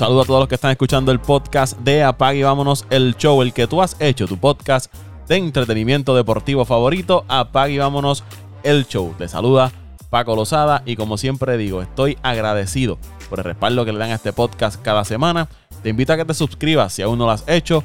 [0.00, 3.42] saludo a todos los que están escuchando el podcast de Apague y Vámonos el Show,
[3.42, 4.90] el que tú has hecho, tu podcast
[5.28, 7.26] de entretenimiento deportivo favorito.
[7.28, 8.24] Apague y Vámonos
[8.62, 9.14] el Show.
[9.18, 9.70] Te saluda
[10.08, 12.96] Paco Lozada y como siempre digo, estoy agradecido
[13.28, 15.50] por el respaldo que le dan a este podcast cada semana.
[15.82, 17.84] Te invito a que te suscribas si aún no lo has hecho.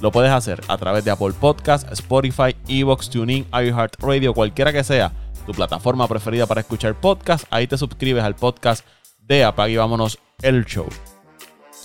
[0.00, 5.12] Lo puedes hacer a través de Apple Podcast, Spotify, Evox, TuneIn, iHeartRadio, cualquiera que sea
[5.46, 7.44] tu plataforma preferida para escuchar podcast.
[7.50, 8.84] Ahí te suscribes al podcast
[9.20, 10.88] de Apague y Vámonos el Show.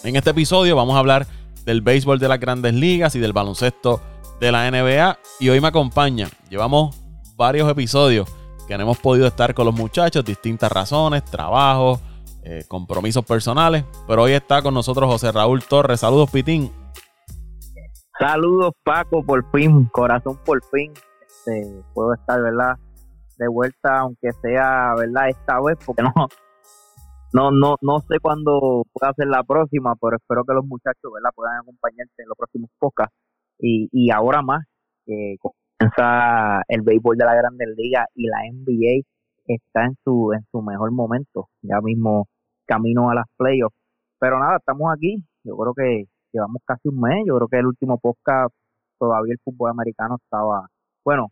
[0.03, 1.27] En este episodio vamos a hablar
[1.66, 4.02] del béisbol de las grandes ligas y del baloncesto
[4.40, 5.17] de la NBA.
[5.41, 6.30] Y hoy me acompaña.
[6.49, 6.95] Llevamos
[7.35, 8.30] varios episodios
[8.66, 11.99] que no hemos podido estar con los muchachos, distintas razones, trabajo,
[12.43, 13.84] eh, compromisos personales.
[14.07, 15.99] Pero hoy está con nosotros José Raúl Torres.
[15.99, 16.71] Saludos, Pitín.
[18.18, 20.93] Saludos, Paco, por fin, corazón por fin.
[21.27, 22.77] Este, puedo estar, ¿verdad?
[23.38, 25.29] De vuelta, aunque sea, ¿verdad?
[25.29, 26.13] Esta vez, porque no,
[27.34, 31.32] no, no, no sé cuándo pueda ser la próxima, pero espero que los muchachos, ¿verdad?
[31.36, 33.16] Puedan acompañarte en los próximos podcasts.
[33.60, 34.63] Y, y ahora más,
[35.05, 39.05] que comienza el béisbol de la Grandes Ligas y la NBA
[39.48, 42.27] está en su, en su mejor momento, ya mismo
[42.66, 43.76] camino a las playoffs.
[44.20, 45.24] Pero nada, estamos aquí.
[45.43, 47.24] Yo creo que llevamos casi un mes.
[47.27, 48.54] Yo creo que el último podcast
[48.99, 50.68] todavía el fútbol americano estaba,
[51.04, 51.30] bueno,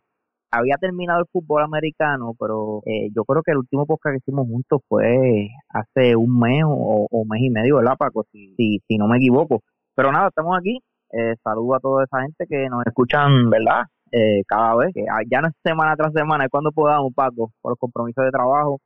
[0.50, 4.46] había terminado el fútbol americano, pero eh, yo creo que el último podcast que hicimos
[4.46, 8.24] juntos fue hace un mes o, mes y medio, ¿verdad, Paco?
[8.32, 9.62] Si, no me equivoco.
[9.94, 10.80] Pero nada, estamos aquí.
[11.12, 13.84] Eh, saludo a toda esa gente que nos escuchan, ¿verdad?
[14.12, 17.72] Eh, cada vez, que ya no es semana tras semana, es cuando podamos, Paco, por
[17.72, 18.80] los compromisos de trabajo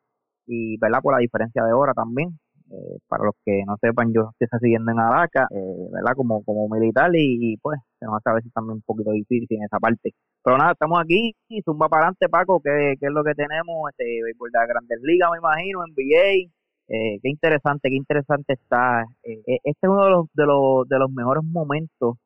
[0.47, 1.01] y, ¿verdad?
[1.03, 2.39] Por la diferencia de hora también.
[2.73, 6.15] Eh, para los que no sepan, yo estoy siguiendo en Araca, eh, ¿verdad?
[6.17, 9.65] Como, como militar y, pues se nos hace a veces también un poquito difícil en
[9.65, 10.15] esa parte.
[10.43, 14.05] Pero nada, estamos aquí y zumba para adelante, Paco, que, es lo que tenemos, este
[14.25, 16.51] béisbol de la Grandes Ligas, me imagino, NBA.
[16.89, 19.05] Eh, qué interesante, qué interesante está.
[19.23, 22.17] Eh, este es uno de los, de los, de los mejores momentos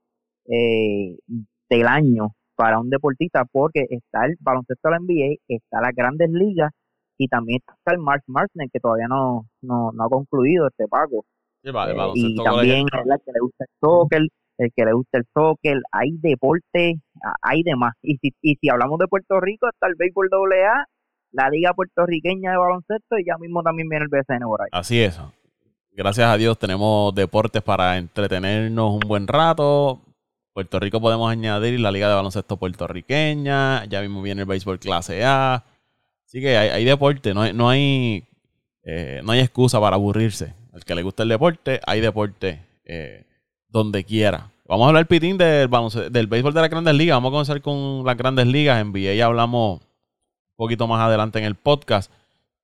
[0.46, 6.30] del año para un deportista porque está el baloncesto de la NBA, está las Grandes
[6.30, 6.72] Ligas
[7.18, 11.24] y también está el Mark Marsner que todavía no, no, ha concluido este pago.
[11.62, 11.72] Eh,
[12.14, 14.22] y también el que le gusta el soccer,
[14.58, 17.00] el que le gusta el soccer, hay deporte,
[17.42, 17.94] hay demás.
[18.02, 20.84] Y si, y si hablamos de Puerto Rico, está el béisbol AA,
[21.32, 24.68] la Liga Puertorriqueña de Baloncesto y ya mismo también viene el BCN por ahí.
[24.72, 25.20] Así es.
[25.92, 30.02] Gracias a Dios tenemos deportes para entretenernos un buen rato.
[30.52, 35.24] Puerto Rico podemos añadir la Liga de Baloncesto Puertorriqueña, ya mismo viene el béisbol clase
[35.24, 35.64] A.
[36.36, 38.28] Así que hay, deporte, no hay, no hay,
[38.82, 40.52] eh, no hay excusa para aburrirse.
[40.74, 43.24] Al que le gusta el deporte, hay deporte eh,
[43.70, 44.50] donde quiera.
[44.66, 45.70] Vamos a hablar, Pitín, del,
[46.10, 47.16] del béisbol de las grandes ligas.
[47.16, 48.78] Vamos a comenzar con las grandes ligas.
[48.82, 52.12] En VA ya hablamos un poquito más adelante en el podcast.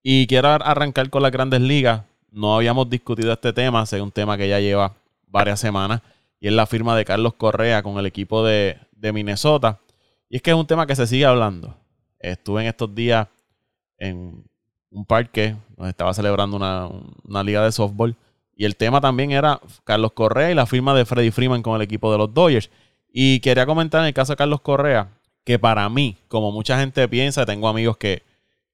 [0.02, 2.02] Y quiero arrancar con las grandes ligas.
[2.30, 4.92] No habíamos discutido este tema, es un tema que ya lleva
[5.28, 6.02] varias semanas.
[6.40, 9.78] Y es la firma de Carlos Correa con el equipo de, de Minnesota.
[10.28, 11.74] Y es que es un tema que se sigue hablando.
[12.18, 13.28] Estuve en estos días
[14.02, 14.44] en
[14.90, 18.16] un parque donde estaba celebrando una, liga de softball.
[18.54, 21.82] Y el tema también era Carlos Correa y la firma de Freddy Freeman con el
[21.82, 22.68] equipo de los Dodgers.
[23.12, 25.08] Y quería comentar en el caso de Carlos Correa,
[25.44, 28.22] que para mí, como mucha gente piensa, tengo amigos que,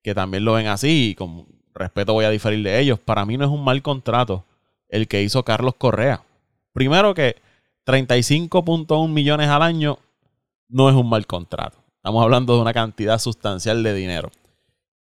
[0.03, 3.37] que también lo ven así y con respeto voy a diferir de ellos, para mí
[3.37, 4.45] no es un mal contrato
[4.89, 6.25] el que hizo Carlos Correa.
[6.72, 7.37] Primero que
[7.87, 9.99] 35.1 millones al año
[10.69, 11.78] no es un mal contrato.
[11.97, 14.31] Estamos hablando de una cantidad sustancial de dinero.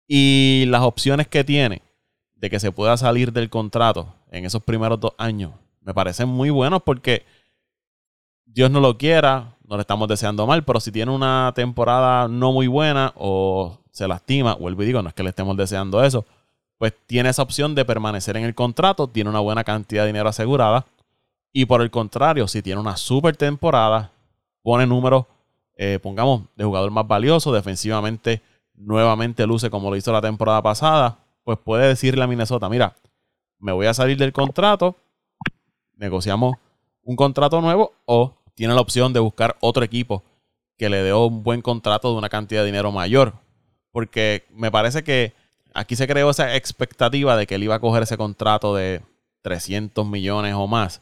[0.07, 1.81] Y las opciones que tiene
[2.35, 5.51] de que se pueda salir del contrato en esos primeros dos años
[5.83, 7.25] me parecen muy buenos porque
[8.45, 12.51] Dios no lo quiera, no le estamos deseando mal, pero si tiene una temporada no
[12.51, 16.25] muy buena o se lastima, vuelvo y digo, no es que le estemos deseando eso,
[16.77, 20.29] pues tiene esa opción de permanecer en el contrato, tiene una buena cantidad de dinero
[20.29, 20.85] asegurada.
[21.51, 24.11] Y por el contrario, si tiene una super temporada,
[24.63, 25.25] pone números,
[25.77, 28.41] eh, pongamos, de jugador más valioso, defensivamente
[28.85, 32.95] nuevamente luce como lo hizo la temporada pasada, pues puede decirle a Minnesota, mira,
[33.59, 34.95] me voy a salir del contrato,
[35.95, 36.55] negociamos
[37.03, 40.23] un contrato nuevo o tiene la opción de buscar otro equipo
[40.77, 43.33] que le dé un buen contrato de una cantidad de dinero mayor.
[43.91, 45.33] Porque me parece que
[45.73, 49.01] aquí se creó esa expectativa de que él iba a coger ese contrato de
[49.43, 51.01] 300 millones o más.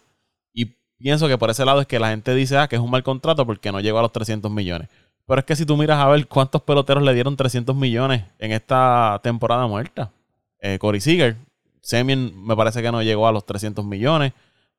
[0.53, 2.91] Y pienso que por ese lado es que la gente dice, ah, que es un
[2.91, 4.89] mal contrato porque no llegó a los 300 millones.
[5.25, 8.51] Pero es que si tú miras a ver cuántos peloteros le dieron 300 millones en
[8.51, 10.11] esta temporada muerta.
[10.59, 11.37] Eh, Corey Seager,
[11.81, 14.33] Semien me parece que no llegó a los 300 millones.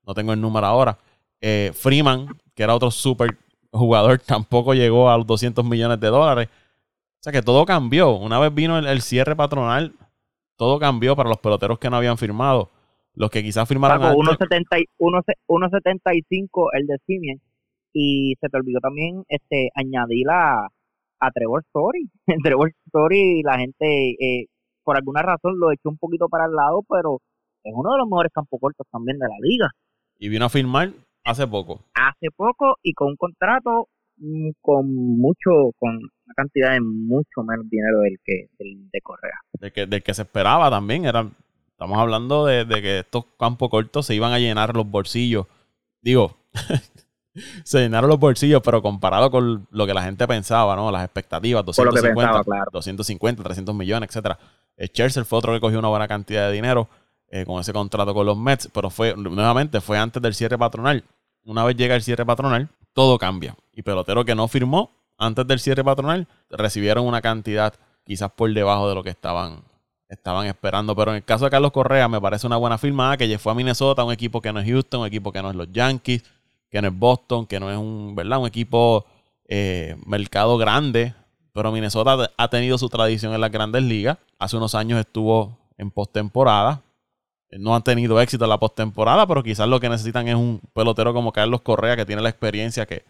[0.06, 0.98] No tengo el número ahora.
[1.40, 3.36] Eh, Freeman, que era otro super
[3.70, 6.48] jugador, tampoco llegó a los 200 millones de dólares.
[6.48, 8.12] O sea que todo cambió.
[8.12, 9.94] Una vez vino el, cierre patronal,
[10.56, 12.70] todo cambió para los peloteros que no habían firmado.
[13.14, 17.40] los que quizás firmaron Paco, 1.75 el de Simien
[17.92, 20.66] y se te olvidó también este añadir a,
[21.20, 22.10] a Trevor Story.
[22.42, 24.46] Trevor Story la gente eh,
[24.82, 27.20] por alguna razón lo echó un poquito para el lado, pero
[27.64, 29.70] es uno de los mejores campos cortos también de la liga.
[30.18, 30.90] Y vino a firmar
[31.24, 31.80] hace poco.
[31.94, 37.68] Hace poco y con un contrato mm, con mucho, con una cantidad de mucho menos
[37.68, 39.38] dinero del que del de Correa.
[39.52, 41.04] Del que, del que se esperaba también.
[41.04, 41.28] Era,
[41.68, 45.46] estamos hablando de, de que estos campos cortos se iban a llenar los bolsillos.
[46.00, 46.36] Digo,
[47.64, 50.90] se llenaron los bolsillos, pero comparado con lo que la gente pensaba, ¿no?
[50.90, 52.42] Las expectativas, 250,
[52.72, 54.38] 250 300 millones, etcétera.
[54.78, 56.88] Scherzer fue otro que cogió una buena cantidad de dinero
[57.28, 61.04] eh, con ese contrato con los Mets, pero fue, nuevamente, fue antes del cierre patronal.
[61.44, 63.56] Una vez llega el cierre patronal, todo cambia.
[63.72, 67.74] Y pelotero que no firmó antes del cierre patronal recibieron una cantidad
[68.04, 69.62] quizás por debajo de lo que estaban,
[70.08, 70.94] estaban esperando.
[70.94, 73.54] Pero en el caso de Carlos Correa, me parece una buena firma que fue a
[73.54, 76.24] Minnesota, un equipo que no es Houston, un equipo que no es los Yankees
[76.72, 78.40] que no es Boston, que no es un, ¿verdad?
[78.40, 79.04] un equipo
[79.46, 81.14] eh, mercado grande,
[81.52, 84.16] pero Minnesota ha tenido su tradición en las grandes ligas.
[84.38, 86.80] Hace unos años estuvo en postemporada.
[87.50, 91.12] No han tenido éxito en la postemporada, pero quizás lo que necesitan es un pelotero
[91.12, 93.04] como Carlos Correa, que tiene la experiencia, que,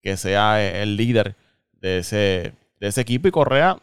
[0.00, 1.36] que sea el líder
[1.72, 3.28] de ese, de ese equipo.
[3.28, 3.76] Y Correa,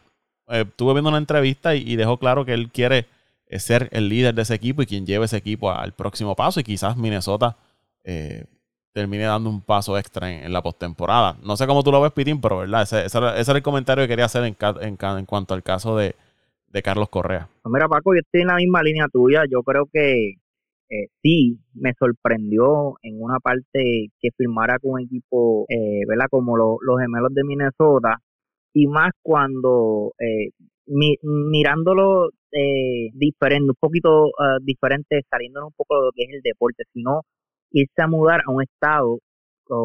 [0.48, 3.06] eh, estuve viendo una entrevista y, dejó claro que él quiere
[3.46, 6.58] eh, ser el líder de ese equipo y quien lleve ese equipo al próximo paso.
[6.58, 7.56] Y quizás Minnesota
[8.92, 11.36] termine dando un paso extra en, la postemporada.
[11.42, 14.26] No sé cómo tú lo ves, Pitín, pero verdad, ese, era, el comentario que quería
[14.26, 16.14] hacer en, cuanto al caso de,
[16.82, 17.48] Carlos Correa.
[17.66, 19.42] Mira, Paco, yo estoy en la misma línea tuya.
[19.50, 20.36] Yo creo que
[20.88, 26.26] eh, sí me sorprendió en una parte que firmara con un equipo, eh, ¿verdad?
[26.30, 28.18] Como los gemelos de Minnesota.
[28.72, 30.50] Y más cuando eh,
[30.86, 32.30] mirándolo
[33.12, 34.30] diferente, un poquito
[34.62, 37.22] diferente, saliéndonos un poco de lo que es el deporte, sino
[37.72, 39.18] irse a mudar a un estado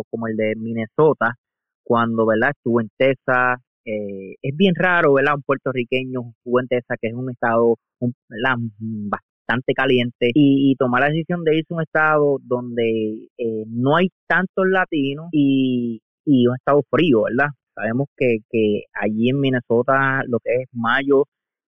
[0.09, 1.35] como el de Minnesota,
[1.83, 2.51] cuando ¿verdad?
[2.55, 3.59] estuvo en Texas.
[3.85, 5.35] Eh, es bien raro, ¿verdad?
[5.35, 11.43] Un puertorriqueño estuvo en Texas, que es un estado bastante caliente, y, tomar la decisión
[11.43, 16.83] de irse a un estado donde eh, no hay tantos latinos y, y un estado
[16.89, 17.51] frío, ¿verdad?
[17.73, 21.23] Sabemos que, que allí en Minnesota, lo que es mayo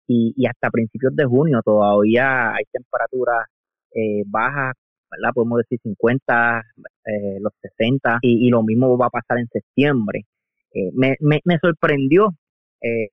[0.08, 3.46] y, y hasta principios de junio, todavía hay temperaturas
[3.94, 4.74] eh, bajas
[5.12, 5.33] ¿verdad?
[5.33, 6.62] Podemos decir 50,
[7.06, 10.25] eh, los 60, y, lo mismo va a pasar en septiembre.
[10.74, 12.33] Eh, me, me, me, sorprendió,
[12.81, 13.09] eh,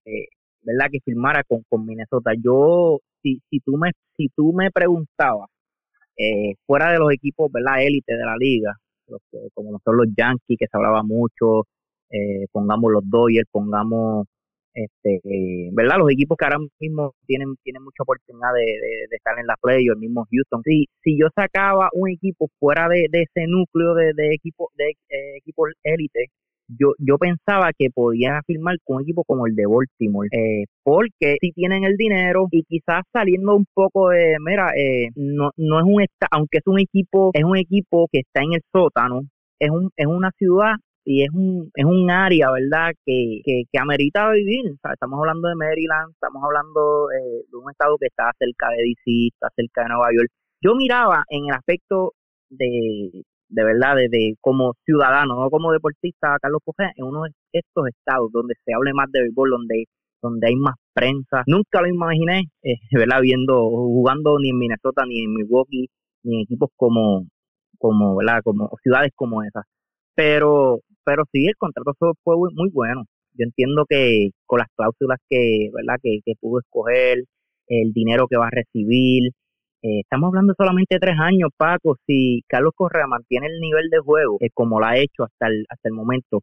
[0.63, 0.87] ¿verdad?
[0.91, 2.33] Que firmara con, con Minnesota.
[2.43, 5.49] Yo, si, si, tú me, si tú me preguntabas,
[6.67, 7.83] fuera de los equipos, ¿verdad?
[7.83, 8.73] Élite de la liga,
[9.09, 9.21] los
[9.53, 11.67] como son los Yankees, que se hablaba mucho,
[12.53, 14.27] pongamos los Dodgers, pongamos
[14.75, 15.21] este,
[15.73, 15.99] ¿verdad?
[15.99, 19.97] Los equipos que ahora mismo tienen, tienen mucha oportunidad de, estar en la play, el
[19.97, 20.63] mismo Houston.
[20.65, 25.37] Si, si yo sacaba un equipo fuera de, ese núcleo de, de equipo de eh,
[25.39, 26.27] equipos élite,
[26.69, 31.37] yo, yo pensaba que podían firmar con un equipo como el de Baltimore, eh, porque
[31.41, 35.85] si tienen el dinero y quizás saliendo un poco de, mira, eh, no, no es
[35.85, 39.23] un, aunque es un equipo, es un equipo que está en el sótano,
[39.59, 40.75] es, un, es una ciudad
[41.05, 44.65] y es un, es un área, ¿verdad?, que, que, que amerita vivir.
[44.93, 49.29] estamos hablando de Maryland, estamos hablando eh, de un estado que está cerca de DC,
[49.33, 50.31] está cerca de Nueva York.
[50.63, 52.13] Yo miraba en el aspecto
[52.49, 57.87] de, de verdad, de, como ciudadano, no como deportista, Carlos Pujé, en uno de estos
[57.89, 59.85] estados donde se hable más de béisbol, donde,
[60.23, 61.45] donde hay más prensa.
[61.47, 65.89] Nunca lo imaginé, eh, ¿verdad?, viendo, jugando ni en Minnesota, ni en Milwaukee,
[66.25, 67.27] ni en equipos como,
[67.79, 69.65] como, ¿verdad?, como ciudades como esas.
[70.15, 71.93] Pero pero sí, el contrato
[72.23, 73.05] fue muy bueno.
[73.35, 75.97] Yo entiendo que con las cláusulas que, ¿verdad?
[76.03, 77.25] Que, pudo escoger,
[77.69, 79.33] el dinero que va a recibir,
[79.83, 81.97] eh, estamos hablando solamente de tres años, Paco.
[82.07, 85.67] Si Carlos Correa mantiene el nivel de juego, eh, como lo ha hecho hasta el,
[85.69, 86.43] hasta el momento,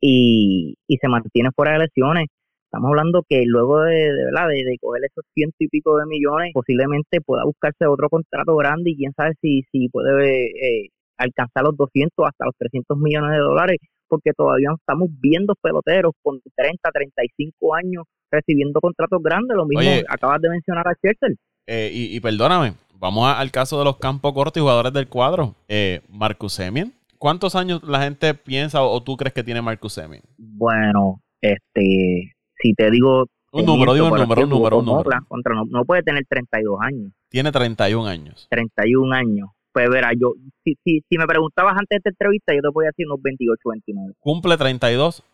[0.00, 2.26] y, y se mantiene fuera de lesiones,
[2.74, 4.48] estamos hablando que luego de, ¿verdad?
[4.48, 8.96] De, coger esos ciento y pico de millones, posiblemente pueda buscarse otro contrato grande y
[8.96, 13.78] quién sabe si, si puede eh, alcanzar los 200 hasta los 300 millones de dólares
[14.08, 19.56] porque todavía estamos viendo peloteros con 30, 35 años recibiendo contratos grandes.
[19.56, 21.34] Lo mismo acabas de mencionar a Chester.
[21.66, 25.54] Eh, y, perdóname, vamos al caso de los campos cortos y jugadores del cuadro.
[25.68, 26.92] Eh, Marcus Semien.
[27.18, 30.22] ¿Cuántos años la gente piensa o, tú crees que tiene Marcus Semien?
[30.36, 33.26] Bueno, este, si te digo...
[33.50, 35.10] Un número, digo un número, un número, un número.
[35.28, 37.12] Contra, no, no puede tener 32 años.
[37.28, 38.48] Tiene 31 años.
[38.50, 42.62] 31 años pues verá, yo, si, si, si me preguntabas antes de esta entrevista, yo
[42.62, 44.14] te podía decir unos 28, 29.
[44.20, 45.24] Cumple 32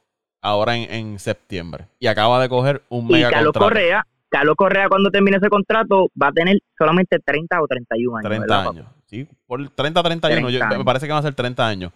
[0.41, 1.89] ahora en, en septiembre.
[1.99, 6.29] Y acaba de coger un y Carlos Correa, Carlos Correa cuando termine ese contrato va
[6.29, 8.31] a tener solamente 30 o 31 años.
[8.31, 11.93] 30 años, sí, por 30 31, yo, me parece que va a ser 30 años.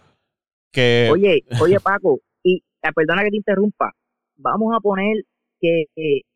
[0.71, 1.09] Que...
[1.11, 3.91] Oye, oye Paco, y eh, perdona que te interrumpa,
[4.37, 5.17] vamos a poner
[5.59, 5.85] que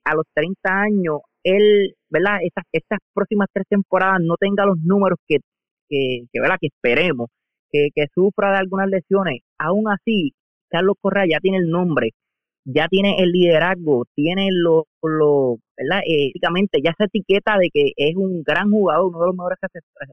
[0.03, 2.39] a los 30 años él, ¿verdad?
[2.41, 5.37] Estas, estas próximas tres temporadas no tenga los números que,
[5.89, 6.57] que, ¿verdad?
[6.59, 7.29] Que esperemos,
[7.71, 9.41] que, que sufra de algunas lesiones.
[9.57, 10.33] Aún así,
[10.69, 12.11] Carlos Correa ya tiene el nombre
[12.65, 16.01] ya tiene el liderazgo, tiene lo, lo ¿verdad?
[16.05, 19.57] Eh, ya esa etiqueta de que es un gran jugador, uno de los mejores,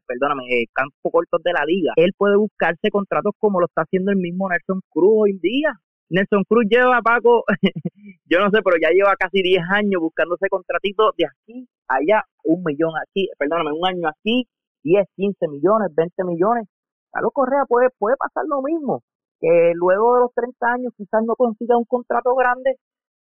[0.06, 1.92] perdóname, eh, campo cortos de la liga.
[1.96, 5.72] Él puede buscarse contratos como lo está haciendo el mismo Nelson Cruz hoy en día.
[6.08, 7.44] Nelson Cruz lleva, Paco,
[8.26, 12.62] yo no sé, pero ya lleva casi 10 años buscándose contratitos de aquí allá, un
[12.64, 14.46] millón aquí, perdóname, un año aquí,
[14.86, 16.68] 10, 15 millones, 20 millones.
[17.12, 19.02] Carlos Correa puede, puede pasar lo mismo
[19.40, 22.76] que luego de los 30 años quizás no consiga un contrato grande,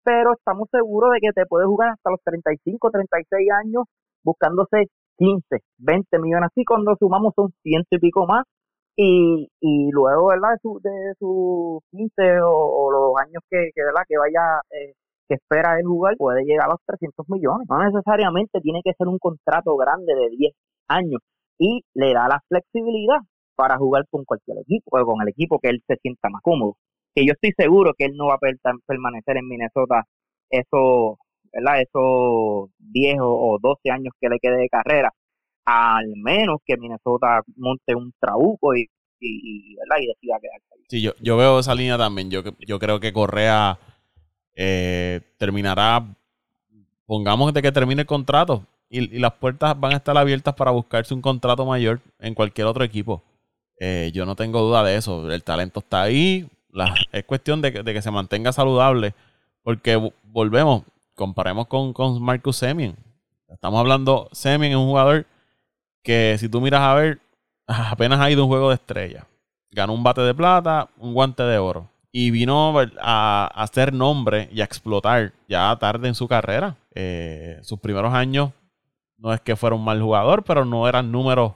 [0.04, 3.84] pero estamos seguros de que te puede jugar hasta los 35, 36 años
[4.22, 6.50] buscándose 15, 20 millones.
[6.52, 8.44] Así cuando sumamos son ciento y pico más.
[8.96, 10.52] Y, y luego, ¿verdad?
[10.52, 14.02] De sus de su 15 o, los años que, que, ¿verdad?
[14.08, 14.94] que vaya, eh,
[15.28, 17.66] que espera el jugar, puede llegar a los 300 millones.
[17.68, 20.52] No necesariamente tiene que ser un contrato grande de 10
[20.88, 21.20] años
[21.58, 23.18] y le da la flexibilidad
[23.56, 26.76] para jugar con cualquier equipo o con el equipo que él se sienta más cómodo.
[27.14, 30.04] Que yo estoy seguro que él no va a permanecer en Minnesota
[30.50, 31.16] esos,
[31.52, 31.80] ¿verdad?
[31.80, 35.12] esos 10 o 12 años que le quede de carrera,
[35.64, 38.88] al menos que Minnesota monte un trabuco y,
[39.20, 40.74] decida quedarse.
[40.88, 42.30] Sí, yo, yo veo esa línea también.
[42.30, 43.78] Yo, yo creo que Correa
[44.54, 46.14] eh, terminará,
[47.06, 51.14] pongamos de que termine el contrato, y, las puertas van a estar abiertas para buscarse
[51.14, 53.22] un contrato mayor en cualquier otro equipo.
[53.80, 55.30] Eh, yo no tengo duda de eso.
[55.30, 56.48] El talento está ahí.
[57.12, 59.14] es cuestión de que, se mantenga saludable.
[59.62, 60.82] Porque volvemos,
[61.14, 62.96] comparemos con, con Marcus Semien.
[63.48, 65.26] Estamos hablando, Semien es un jugador
[66.02, 67.20] que si tú miras a ver,
[67.66, 69.26] apenas ha ido un juego de estrella.
[69.70, 71.88] Ganó un bate de plata, un guante de oro.
[72.12, 76.76] Y vino a, hacer nombre y a explotar ya tarde en su carrera.
[76.94, 78.52] Eh, sus primeros años
[79.24, 81.54] no es que fuera un mal jugador, pero no eran números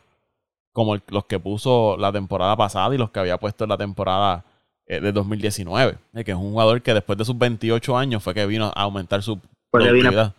[0.73, 4.47] como los que puso la temporada pasada y los que había puesto en la temporada
[4.87, 5.99] eh, de 2019.
[6.25, 9.23] que es un jugador que después de sus 28 años fue que vino a aumentar
[9.23, 9.39] su
[9.71, 10.35] productividad.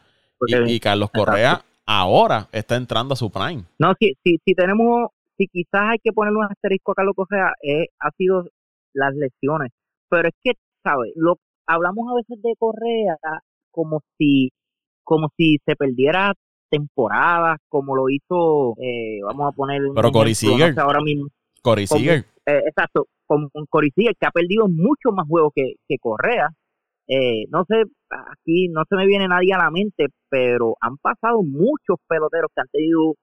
[0.48, 3.64] y, Carlos Correa ahora está entrando a su prime.
[3.78, 7.54] No, si, si, si tenemos, si quizás hay que ponerle un asterisco a Carlos Correa,
[7.62, 8.46] eh, ha sido
[8.94, 9.72] las lesiones.
[10.10, 11.12] Pero es que, ¿sabes?
[11.16, 13.18] Lo, hablamos a veces de Correa
[13.70, 14.50] como si
[15.04, 16.34] como si se perdiera
[16.70, 19.82] temporadas, como lo hizo, eh, vamos a poner.
[19.94, 20.80] Pero Cory Seager.
[20.80, 21.28] ahora mismo.
[21.62, 22.26] Cory Seager.
[22.46, 26.50] Eh, exacto, con, con Cory Seager, que ha perdido mucho más juegos que, que Correa.
[27.08, 27.84] Eh, no sé,
[28.32, 32.62] aquí no se me viene nadie a la mente, pero han pasado muchos peloteros que
[32.62, 33.16] han tenido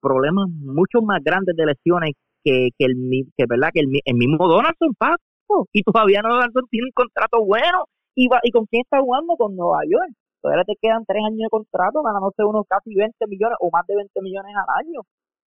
[0.00, 2.12] problemas mucho más grandes de lesiones
[2.44, 6.64] que, que el que verdad que el, el mismo Donaldson Paco y todavía no Donaldson
[6.70, 10.64] tiene un contrato bueno y va, y con quién está jugando con Nueva York todavía
[10.64, 14.20] te quedan tres años de contrato, ganándose unos casi 20 millones o más de 20
[14.22, 15.00] millones al año.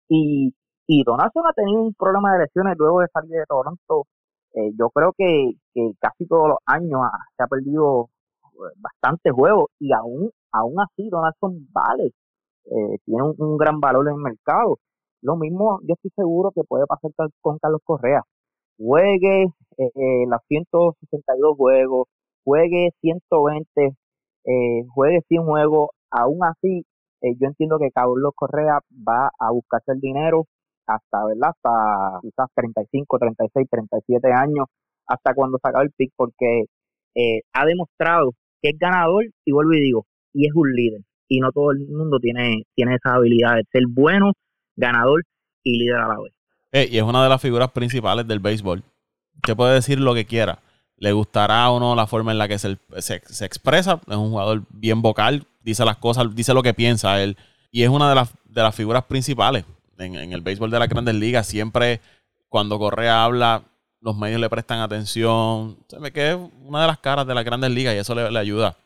[0.09, 0.53] Y,
[0.87, 4.05] y Donaldson ha tenido un problema de lesiones luego de salir de Toronto.
[4.53, 7.01] Eh, yo creo que, que casi todos los años
[7.37, 8.09] se ha perdido
[8.55, 12.13] eh, bastantes juegos y aún, aún así Donaldson vale,
[12.65, 14.79] eh, tiene un, gran valor en el mercado.
[15.21, 17.11] Lo mismo yo estoy seguro que puede pasar
[17.41, 18.21] con Carlos Correa.
[18.77, 19.45] Juegue
[19.77, 22.07] eh, los 162 juegos,
[22.43, 23.95] juegue 120
[24.45, 26.85] eh, juegue sin juego, aún así,
[27.21, 30.45] eh, yo entiendo que Carlos Correa va a buscarse el dinero
[30.85, 31.49] hasta, ¿verdad?
[31.49, 34.67] Hasta quizás 35, 36, 37 años,
[35.07, 36.65] hasta cuando se acabe el pick, porque
[37.15, 41.01] eh, ha demostrado que es ganador, y vuelvo y digo, y es un líder.
[41.27, 44.33] Y no todo el mundo tiene, tiene esa habilidad de ser bueno,
[44.75, 45.23] ganador
[45.63, 46.91] y líder a la vez.
[46.91, 48.83] y es una de las figuras principales del béisbol.
[49.37, 50.59] Usted puede decir lo que quiera,
[50.97, 53.99] le gustará o no la forma en la que se, se, expresa.
[54.07, 57.37] Es un jugador bien vocal, dice las cosas, dice lo que piensa él.
[57.71, 59.65] Y es una de las, de las figuras principales
[59.97, 61.47] en, el béisbol de la grandes ligas.
[61.47, 61.99] Siempre
[62.47, 63.63] cuando Correa habla,
[64.01, 65.77] los medios le prestan atención.
[65.87, 68.39] Se me que es una de las caras de la grandes ligas y eso le,
[68.39, 68.77] ayuda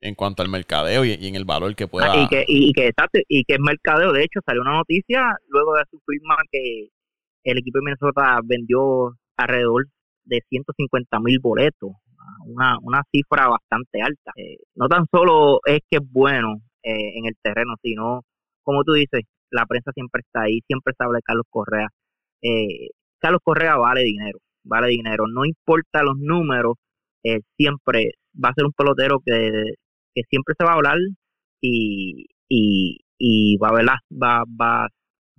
[0.00, 2.12] en cuanto al mercadeo y, en el valor que pueda.
[2.12, 2.90] Ah, y, que, y, que,
[3.28, 4.12] y que es mercadeo.
[4.12, 6.88] De hecho, salió una noticia luego de su firma que
[7.44, 9.86] el equipo de Minnesota vendió alrededor
[10.24, 11.92] de 150 mil boletos,
[12.46, 14.32] una, una cifra bastante alta.
[14.36, 18.22] Eh, no tan solo es que es bueno eh, en el terreno, sino,
[18.62, 21.88] como tú dices, la prensa siempre está ahí, siempre se habla de Carlos Correa.
[22.42, 22.88] Eh,
[23.18, 26.74] Carlos Correa vale dinero, vale dinero, no importa los números,
[27.56, 29.72] siempre va a ser un pelotero que,
[30.14, 30.98] que siempre se va a hablar
[31.60, 33.96] y, y, y va, ¿verdad?
[34.10, 34.88] va, va,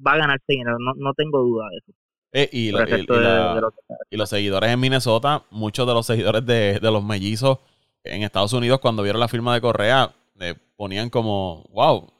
[0.05, 1.93] va a ganarse dinero, no, no tengo duda de eso.
[2.37, 7.59] Eh, y, y, los seguidores en Minnesota, muchos de los seguidores de, de, los mellizos
[8.03, 12.11] en Estados Unidos, cuando vieron la firma de Correa, eh, ponían como, wow,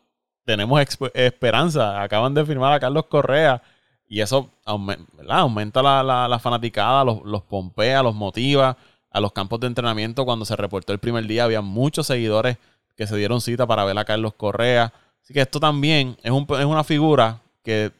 [0.45, 0.79] tenemos
[1.13, 3.61] esperanza, acaban de firmar a Carlos Correa.
[4.07, 8.77] Y eso aumenta la, la, fanaticada, los, los, pompea, los motiva.
[9.11, 12.57] A los campos de entrenamiento, cuando se reportó el primer día, había muchos seguidores
[12.95, 14.93] que se dieron cita para ver a Carlos Correa.
[15.21, 17.91] Así que esto también es, un, es una figura que,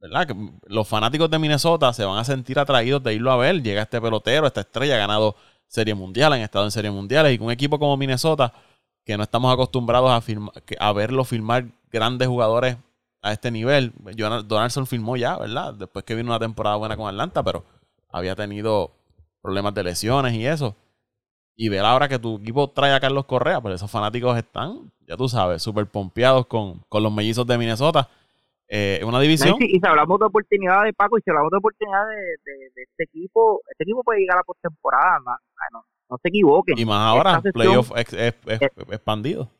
[0.00, 0.28] ¿verdad?
[0.66, 3.62] los fanáticos de Minnesota se van a sentir atraídos de irlo a ver.
[3.62, 5.36] Llega este pelotero, esta estrella, ha ganado
[5.66, 7.34] Serie Mundial, han estado en Serie Mundiales.
[7.34, 8.52] Y con un equipo como Minnesota,
[9.04, 10.22] que no estamos acostumbrados a,
[10.86, 12.76] a verlo filmar grandes jugadores
[13.22, 13.92] a este nivel.
[14.46, 15.74] Donaldson firmó ya, ¿verdad?
[15.74, 17.64] Después que vino una temporada buena con Atlanta, pero
[18.08, 18.92] había tenido
[19.42, 20.76] problemas de lesiones y eso.
[21.56, 25.16] Y ver ahora que tu equipo trae a Carlos Correa, pues esos fanáticos están, ya
[25.16, 28.08] tú sabes, súper pompeados con, con, los mellizos de Minnesota.
[28.68, 29.56] Eh, una división.
[29.60, 33.84] y si hablamos de oportunidades, Paco, y si hablamos de oportunidades de, este equipo, este
[33.84, 35.18] equipo puede llegar a la postemporada,
[35.72, 36.78] no, no se equivoquen.
[36.78, 39.50] Y más ahora, playoff expandido.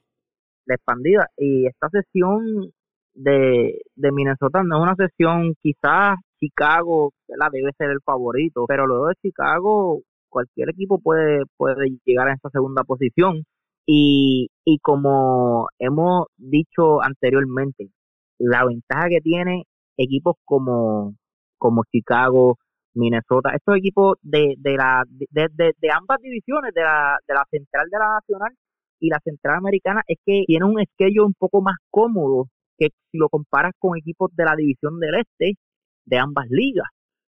[0.66, 1.30] La expandida.
[1.36, 2.72] Y esta sesión
[3.14, 8.86] de, de Minnesota no es una sesión, quizás Chicago la debe ser el favorito, pero
[8.86, 13.44] luego de Chicago cualquier equipo puede, puede llegar a esa segunda posición.
[13.86, 17.88] Y, y como hemos dicho anteriormente,
[18.38, 19.64] la ventaja que tiene
[19.96, 21.14] equipos como,
[21.58, 22.56] como Chicago,
[22.94, 27.88] Minnesota, estos equipos de, de, la, de, de, ambas divisiones, de la, de la central
[27.90, 28.52] de la nacional
[28.98, 32.46] y la central americana, es que tienen un esquello un poco más cómodo
[32.78, 35.58] que si lo comparas con equipos de la división del este
[36.06, 36.88] de ambas ligas.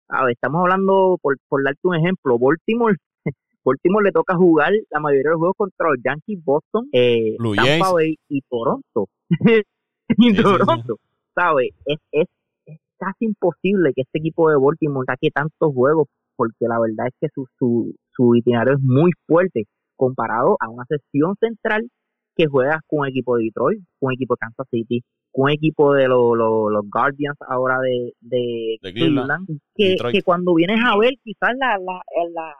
[0.09, 2.97] A ver, estamos hablando, por, por darte un ejemplo, Baltimore,
[3.63, 7.93] Baltimore le toca jugar la mayoría de los juegos contra los Yankees, Boston, eh, Tampa
[7.93, 9.07] Bay y Toronto.
[10.43, 10.97] Toronto,
[11.35, 11.69] ¿sabes?
[11.85, 12.27] Es, es,
[12.65, 17.13] es, casi imposible que este equipo de Baltimore saque tantos juegos porque la verdad es
[17.19, 21.89] que su, su, su itinerario es muy fuerte comparado a una sesión central
[22.35, 25.51] que juegas con un equipo de Detroit, con un equipo de Kansas City, con un
[25.51, 31.13] equipo de los, los, Guardians ahora de, de, Cleveland, que, que, cuando vienes a ver
[31.23, 32.01] quizás la, la,
[32.33, 32.55] la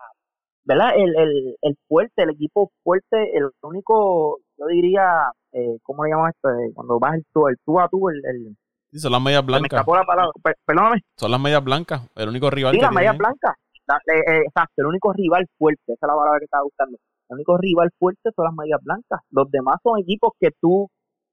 [0.66, 0.90] ¿verdad?
[0.96, 6.32] El, el, el fuerte, el equipo fuerte, el único, yo diría, eh, ¿cómo le llamamos
[6.36, 6.50] esto?
[6.50, 8.22] Eh, cuando vas el tú, el tú a tú, el...
[8.26, 8.58] el
[8.92, 9.72] sí, son las medias blancas.
[9.72, 10.32] Me escapó la palabra,
[10.66, 11.02] perdóname.
[11.18, 13.56] Son las medias blancas, el único rival sí, las medias blancas,
[14.08, 16.98] eh, exacto, el único rival fuerte, esa es la palabra que estaba buscando
[17.30, 19.22] el único rival fuerte son las medias blancas.
[19.32, 20.90] Los demás son equipos que tú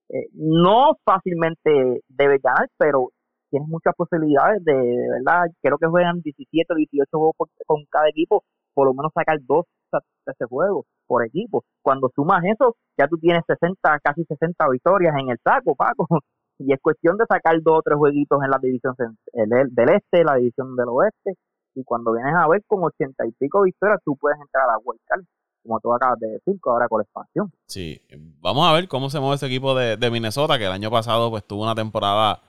[0.09, 3.11] eh, no fácilmente debes ganar, pero
[3.51, 7.35] tienes muchas posibilidades de, verdad, creo que juegan 17 o 18 juegos
[7.67, 11.65] con cada equipo, por lo menos sacar dos de ese juego por equipo.
[11.83, 16.07] Cuando sumas eso, ya tú tienes 60, casi 60 victorias en el saco, Paco.
[16.63, 18.95] Y es cuestión de sacar dos o tres jueguitos en la división
[19.33, 21.33] del este, la división del oeste.
[21.75, 24.79] Y cuando vienes a ver con 80 y pico victorias, tú puedes entrar a la
[25.07, 25.25] Card
[25.63, 27.53] como tú acabas de decir, ahora con la expansión.
[27.67, 28.03] Sí,
[28.41, 31.47] vamos a ver cómo se mueve ese equipo de, Minnesota, que el año pasado pues
[31.47, 32.43] tuvo una temporada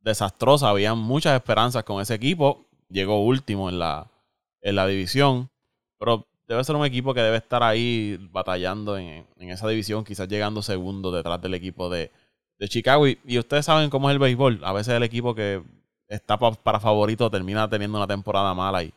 [0.00, 4.10] desastrosa, había muchas esperanzas con ese equipo, llegó último en la,
[4.60, 5.50] en la división,
[5.98, 10.62] pero debe ser un equipo que debe estar ahí batallando en, esa división, quizás llegando
[10.62, 12.10] segundo detrás del equipo de,
[12.68, 13.06] Chicago.
[13.06, 15.62] Y, y, ustedes saben cómo es el béisbol, a veces el equipo que
[16.08, 18.92] está para favorito termina teniendo una temporada mala y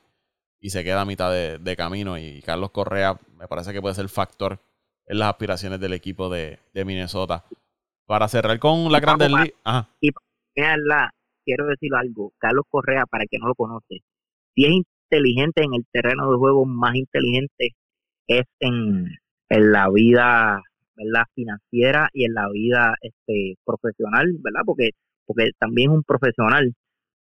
[0.60, 2.18] y se queda a mitad de, camino.
[2.18, 4.60] Y Carlos Correa me parece que puede ser factor
[5.06, 7.46] en las aspiraciones del equipo de, Minnesota.
[8.06, 9.88] Para cerrar con la Grandes Ligas.
[10.02, 11.12] Y para
[11.46, 12.34] quiero decir algo.
[12.38, 14.04] Carlos Correa, para el que no lo conoce,
[14.54, 14.72] si es
[15.10, 17.76] inteligente en el terreno de juego, más inteligente
[18.28, 19.08] es en,
[19.50, 20.62] en la vida
[20.96, 21.24] ¿verdad?
[21.36, 24.62] financiera y en la vida este profesional, ¿verdad?
[24.66, 24.92] Porque
[25.30, 26.74] porque también es un profesional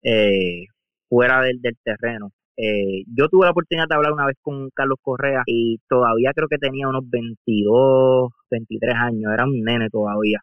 [0.02, 0.66] eh,
[1.10, 2.32] fuera del, del terreno.
[2.56, 6.48] Eh, yo tuve la oportunidad de hablar una vez con Carlos Correa y todavía creo
[6.48, 10.40] que tenía unos 22, 23 años, era un nene todavía.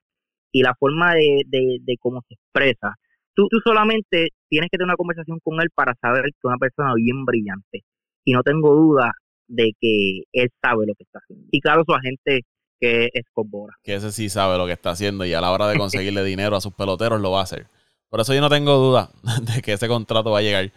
[0.53, 2.95] Y la forma de, de, cómo se expresa,
[3.35, 6.59] tú, tú solamente tienes que tener una conversación con él para saber que es una
[6.59, 7.85] persona bien brillante.
[8.25, 9.13] Y no tengo duda
[9.49, 11.47] de que él sabe lo que está haciendo.
[11.51, 12.43] Y claro, su agente
[12.81, 13.75] que es Cobora.
[13.83, 16.57] Que ese sí sabe lo que está haciendo y a la hora de conseguirle dinero
[16.57, 17.67] a sus peloteros lo va a hacer.
[18.09, 19.11] Por eso yo no tengo duda
[19.55, 20.71] de que ese contrato va a llegar.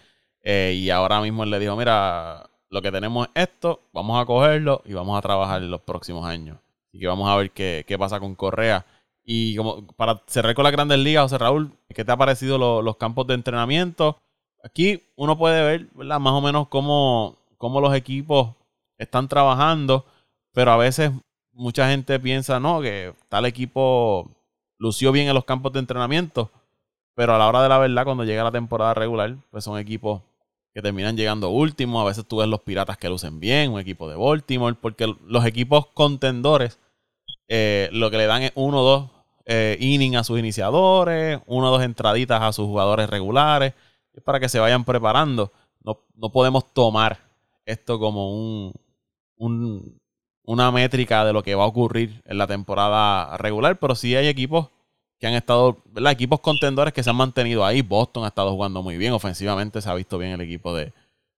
[0.44, 4.26] Eh, y ahora mismo él le dijo, mira, lo que tenemos es esto, vamos a
[4.26, 6.58] cogerlo y vamos a trabajar en los próximos años.
[6.92, 8.86] Y que vamos a ver qué, pasa con Correa.
[9.30, 12.96] Y como para cerrar con las grandes ligas, José Raúl, ¿qué te ha parecido los
[12.96, 14.18] campos de entrenamiento?
[14.64, 16.18] Aquí uno puede ver ¿verdad?
[16.18, 18.56] más o menos cómo, cómo los equipos
[18.98, 20.06] están trabajando,
[20.54, 21.12] pero a veces
[21.52, 24.32] mucha gente piensa, no, que tal equipo
[24.78, 26.50] lució bien en los campos de entrenamiento,
[27.14, 30.22] pero a la hora de la verdad, cuando llega la temporada regular, pues son equipos
[30.74, 32.02] que terminan llegando últimos.
[32.02, 35.46] A veces tú ves los piratas que lucen bien, un equipo de Baltimore, porque los
[35.46, 36.80] equipos contendores
[37.50, 39.17] eh, lo que le dan es uno o dos
[39.48, 43.74] eh, innings a sus iniciadores, uno o dos entraditas a sus jugadores regulares,
[44.14, 45.54] es para que se vayan preparando.
[45.82, 47.18] No, no podemos tomar
[47.66, 48.74] esto como un,
[49.38, 50.02] un,
[50.44, 54.28] una métrica de lo que va a ocurrir en la temporada regular, pero sí hay
[54.28, 54.68] equipos
[55.18, 56.12] que han estado, ¿verdad?
[56.12, 57.82] Equipos contendores que se han mantenido ahí.
[57.82, 60.92] Boston ha estado jugando muy bien, ofensivamente se ha visto bien el equipo de,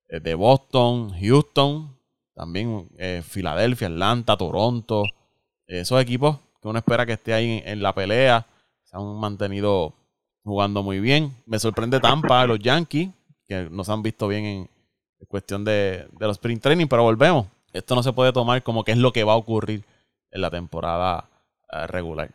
[0.08, 1.96] de Boston, Houston,
[2.34, 5.04] también eh, Filadelfia, Atlanta, Toronto.
[5.68, 8.46] Esos equipos que uno espera que esté ahí en, la pelea
[8.84, 9.94] se han mantenido
[10.44, 11.34] jugando muy bien.
[11.46, 13.10] Me sorprende Tampa, los Yankees,
[13.48, 14.70] que nos han visto bien en,
[15.28, 18.92] cuestión de, de los sprint training, pero volvemos esto no se puede tomar como que
[18.92, 19.84] es lo que va a ocurrir
[20.32, 21.30] en la temporada
[21.72, 22.30] eh, regular.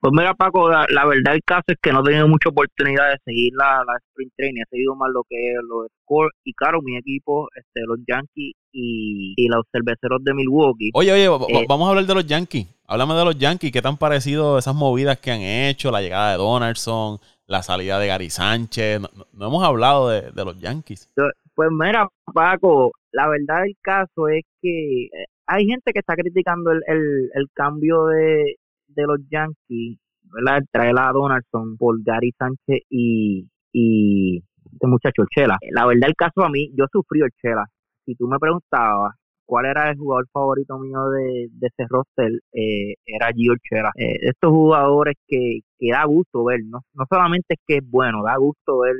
[0.00, 3.18] Pues mira, Paco, la, verdad el caso es que no he tenido mucha oportunidad de
[3.24, 6.96] seguir la, sprint training, he seguido más lo que es los scores y claro, mi
[6.96, 10.90] equipo, este, los Yankees y, los cerveceros de Milwaukee.
[10.94, 12.66] Oye, oye, eh, vamos a hablar de los Yankees.
[12.86, 16.38] Háblame de los Yankees, ¿qué tan parecido esas movidas que han hecho, la llegada de
[16.38, 19.00] Donaldson, la salida de Gary Sánchez?
[19.32, 21.10] No, hemos hablado de, de los Yankees.
[21.54, 26.72] Pues mira, Paco, la verdad del caso es que eh, hay gente que está criticando
[26.72, 28.56] el, el, cambio de,
[28.96, 29.98] los Yankees,
[30.32, 30.62] ¿verdad?
[30.70, 35.58] Traer a Donaldson por Gary Sánchez y, y este muchacho Chela.
[35.70, 37.64] La verdad del caso a mí, yo sufrí el Chela.
[38.04, 39.14] Si tú me preguntabas
[39.46, 43.90] cuál era el jugador favorito mío de, de ese roster, eh, era Gio Chela.
[43.96, 48.22] Eh, estos jugadores que, que da gusto ver, no, no solamente es que es bueno,
[48.24, 48.96] da gusto ver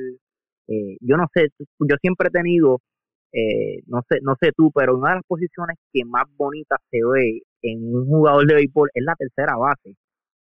[0.69, 2.81] eh, yo no sé, yo siempre he tenido,
[3.33, 6.99] eh, no sé no sé tú, pero una de las posiciones que más bonita se
[7.05, 9.97] ve en un jugador de béisbol es la tercera base,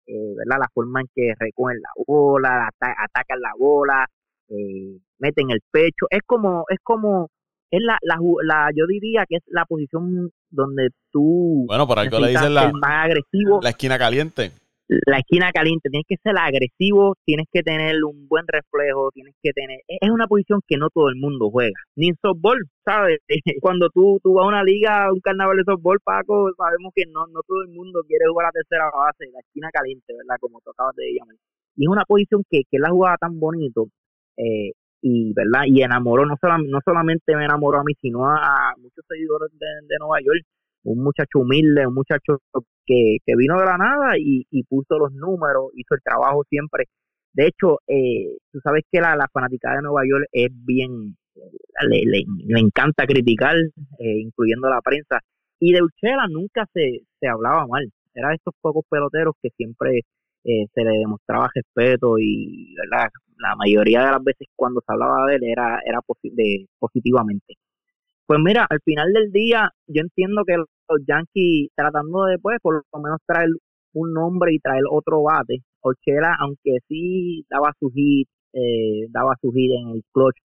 [0.07, 0.59] eh, ¿verdad?
[0.59, 4.05] La forma en que recogen la bola, atacan la bola,
[4.49, 7.29] eh, meten el pecho, es como, es como,
[7.71, 12.19] es la, la, la, yo diría que es la posición donde tú bueno por algo
[12.19, 14.51] le dicen la, más agresivo la esquina caliente
[15.07, 19.51] la esquina caliente, tienes que ser agresivo, tienes que tener un buen reflejo, tienes que
[19.53, 19.79] tener...
[19.87, 23.19] Es una posición que no todo el mundo juega, ni en softball, ¿sabes?
[23.61, 27.25] Cuando tú, tú vas a una liga, un carnaval de softball, Paco, sabemos que no,
[27.27, 30.35] no todo el mundo quiere jugar a tercera base, la esquina caliente, ¿verdad?
[30.41, 31.35] Como tú acabas de llamar.
[31.77, 33.87] Y es una posición que, que la jugaba tan bonito,
[34.35, 38.73] eh, y verdad y enamoró no solamente no solamente me enamoró a mí sino a,
[38.77, 40.45] muchos seguidores de, de Nueva York
[40.83, 42.39] un muchacho humilde, un muchacho
[42.85, 46.85] que, que vino de la nada y, y, puso los números, hizo el trabajo siempre.
[47.33, 51.15] De hecho, eh, tú sabes que la, la fanática de Nueva York es bien,
[51.87, 55.19] le, le, encanta criticar, eh, incluyendo la prensa.
[55.59, 57.89] Y de Uchela nunca se, se hablaba mal.
[58.13, 60.01] Era de estos pocos peloteros que siempre
[60.43, 63.09] eh, se le demostraba respeto y ¿verdad?
[63.41, 67.55] La mayoría de las veces cuando se hablaba de él era, era de, positivamente.
[68.25, 70.67] Pues mira, al final del día, yo entiendo que los
[71.07, 73.49] Yankees tratando de, pues, por lo menos traer
[73.93, 75.63] un nombre y traer otro bate.
[75.81, 80.37] Ochela, aunque sí daba su hit, eh, daba su hit en el clutch,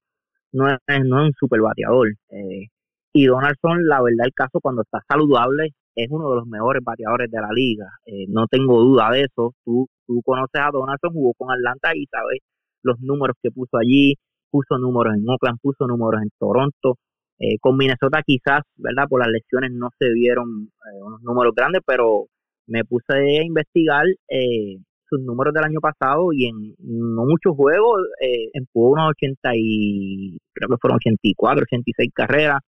[0.52, 2.08] no es, no es un super bateador.
[2.30, 2.66] Eh,
[3.12, 7.30] y Donaldson, la verdad, el caso cuando está saludable, es uno de los mejores bateadores
[7.30, 7.86] de la liga.
[8.06, 9.54] Eh, no tengo duda de eso.
[9.64, 12.40] Tú, tú conoces a Donaldson, jugó con Atlanta y sabes
[12.86, 14.14] los números que puso allí.
[14.50, 16.96] Puso números en Oakland, puso números en Toronto.
[17.38, 19.04] Eh, con Minnesota quizás, ¿verdad?
[19.08, 22.26] Por las lesiones no se vieron eh, unos números grandes, pero
[22.66, 28.00] me puse a investigar eh, sus números del año pasado y en no muchos juegos
[28.22, 32.60] eh, empujó unos 80 y creo que fueron 84, 86 carreras.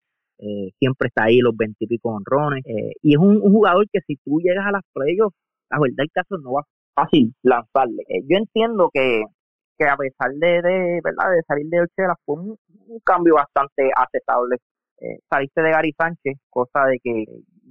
[0.78, 2.62] siempre está ahí los 20 y pico honrones.
[3.02, 5.34] y es un, jugador que si tú llegas a las playoffs,
[5.70, 6.62] la verdad el caso no va
[6.94, 8.04] fácil lanzarle.
[8.28, 9.24] yo entiendo que
[9.78, 12.58] que a pesar de, de verdad de salir de Ochela fue un,
[13.04, 14.56] cambio bastante aceptable.
[15.00, 17.24] Eh, saliste de Gary Sánchez, cosa de que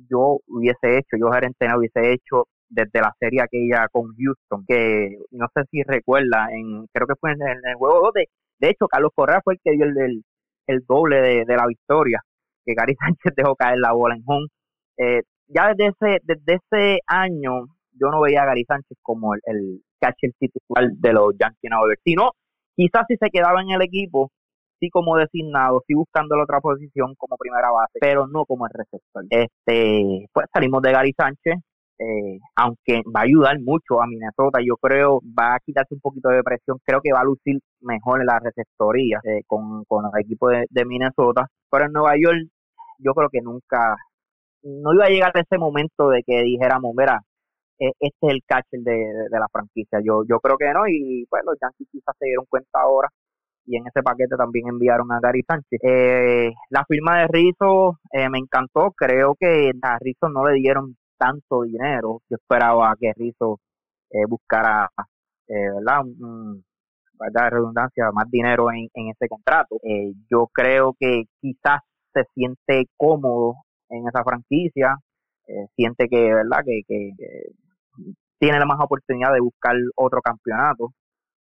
[0.10, 5.48] yo hubiese hecho, yo gerente hubiese hecho desde la serie aquella con Houston, que no
[5.54, 9.12] sé si recuerda, en creo que fue en, el juego 2 de, de hecho Carlos
[9.14, 10.24] Correa fue el que dio el,
[10.68, 12.22] el, doble de, de, la victoria,
[12.66, 14.48] que Gary Sánchez dejó caer la bola en home.
[14.98, 17.66] Eh, ya desde ese, desde ese año
[18.00, 21.88] yo no veía a Gary Sánchez como el, el catcher titular de los Yankees Nueva
[21.88, 22.02] York.
[22.04, 22.32] Si no,
[22.76, 24.32] quizás si se quedaba en el equipo,
[24.80, 28.74] sí como designado, sí buscando la otra posición como primera base, pero no como el
[28.74, 29.24] receptor.
[29.30, 31.56] Este, pues salimos de Gary Sánchez,
[32.00, 36.30] eh, aunque va a ayudar mucho a Minnesota, yo creo va a quitarse un poquito
[36.30, 40.22] de presión, creo que va a lucir mejor en la receptoría eh, con, con el
[40.22, 42.48] equipo de, de Minnesota, pero en Nueva York
[43.00, 43.96] yo creo que nunca
[44.64, 47.22] no iba a llegar ese momento de que dijéramos, mira,
[47.80, 50.00] e, este es el catcher de, la franquicia.
[50.04, 51.58] Yo, yo creo que no, y pues los
[51.92, 53.10] quizás se dieron cuenta ahora
[53.68, 55.80] y en ese paquete también enviaron a Gary Sánchez.
[55.84, 60.96] Eh, la firma de Rizzo eh, me encantó, creo que a Rizzo no le dieron
[61.18, 63.60] tanto dinero, yo esperaba que Rizzo
[64.12, 64.90] eh, buscara,
[65.48, 66.02] eh, ¿verdad?
[66.02, 66.64] Un,
[67.20, 69.78] redundancia, más dinero en, en ese contrato.
[69.84, 71.82] Eh, yo creo que quizás
[72.14, 73.56] se siente cómodo
[73.90, 74.96] en esa franquicia,
[75.48, 76.60] eh, siente que, ¿verdad?
[76.66, 77.12] Que, que,
[78.40, 80.92] tiene la más oportunidad de buscar otro campeonato.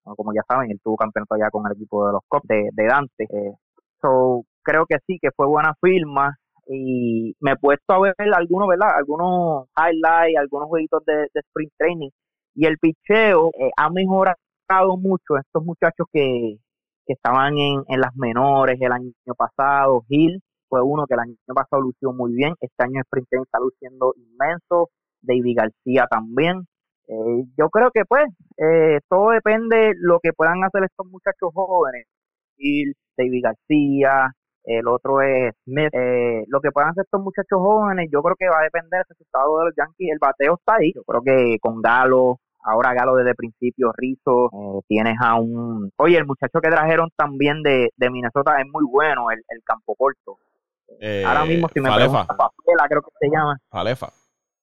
[0.04, 3.24] Como ya saben, él tuvo campeonato ya con el equipo de los Cops de, Dante.
[3.26, 3.54] Eh,
[4.02, 6.36] so, creo que sí, que fue buena firma
[6.68, 8.96] y me he puesto a ver algunos, ¿verdad?
[8.98, 12.10] Algunos highlights, algunos jueguitos de, de sprint training
[12.58, 16.58] y el picheo eh, ha mejorado mucho estos muchachos que,
[17.06, 20.02] que estaban en, en las menores el año pasado.
[20.08, 22.56] Gil fue uno que el año pasado lució muy bien.
[22.60, 24.90] Este año Sprint está luciendo inmenso.
[25.22, 26.68] David García también.
[27.08, 28.26] Eh, yo creo que pues
[28.58, 32.06] eh, todo depende lo que puedan hacer estos muchachos jóvenes.
[32.58, 34.32] Gil, David García,
[34.68, 35.94] el otro es Smith.
[35.94, 39.06] Eh, lo que puedan hacer estos muchachos jóvenes, yo creo que va a depender del
[39.10, 40.12] resultado de los Yankees.
[40.12, 40.92] El bateo está ahí.
[40.94, 45.90] Yo creo que con Galo, ahora Galo desde principio, Rizzo, eh, tienes a un...
[45.98, 49.96] Oye, el muchacho que trajeron también de, de Minnesota es muy bueno, el, el campo
[49.96, 50.38] corto.
[51.00, 52.26] Eh, ahora mismo si me Falefa.
[52.90, 53.58] creo que se llama.
[53.70, 54.08] Falefa.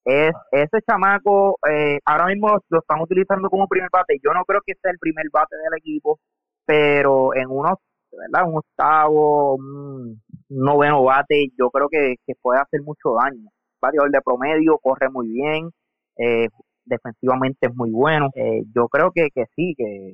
[0.04, 4.18] Es, ese chamaco, eh, ahora mismo lo, están utilizando como primer bate.
[4.22, 6.18] Yo no creo que sea el primer bate del equipo,
[6.66, 7.78] pero en unos,
[8.12, 8.48] ¿verdad?
[8.48, 13.48] Un octavo, un noveno bate, yo creo que, que puede hacer mucho daño.
[13.80, 15.70] Varios de promedio, corre muy bien,
[16.16, 16.48] eh,
[16.84, 18.28] defensivamente es muy bueno.
[18.34, 20.12] Eh, yo creo que, que sí, que,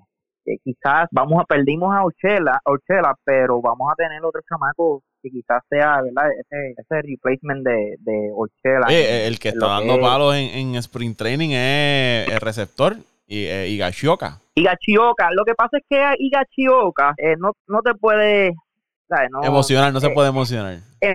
[0.64, 5.62] quizás vamos a perdimos a Ochela, Ochela, pero vamos a tener otro chamaco que quizás
[5.68, 6.30] sea ¿verdad?
[6.38, 8.86] Ese, ese replacement de, de Ochela.
[8.88, 14.40] el que está dando palos en, en, sprint training es el receptor y eh, Igachioka.
[14.54, 18.52] Igachioka, lo que pasa es que Igachioka eh, no, no te puede
[19.30, 20.78] No, emocionar, no se puede emocionar.
[21.00, 21.14] Eh,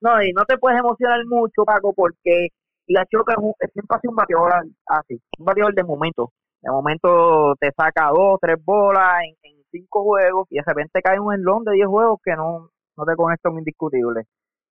[0.00, 4.52] no, y no te puedes emocionar mucho, Paco, porque es, siempre hace un bateador
[4.86, 6.32] así, un bateador de momento.
[6.60, 11.34] De momento te saca dos, tres bolas en, cinco juegos y de repente cae un
[11.34, 14.24] enlón de diez juegos que no, no te conecta un indiscutible.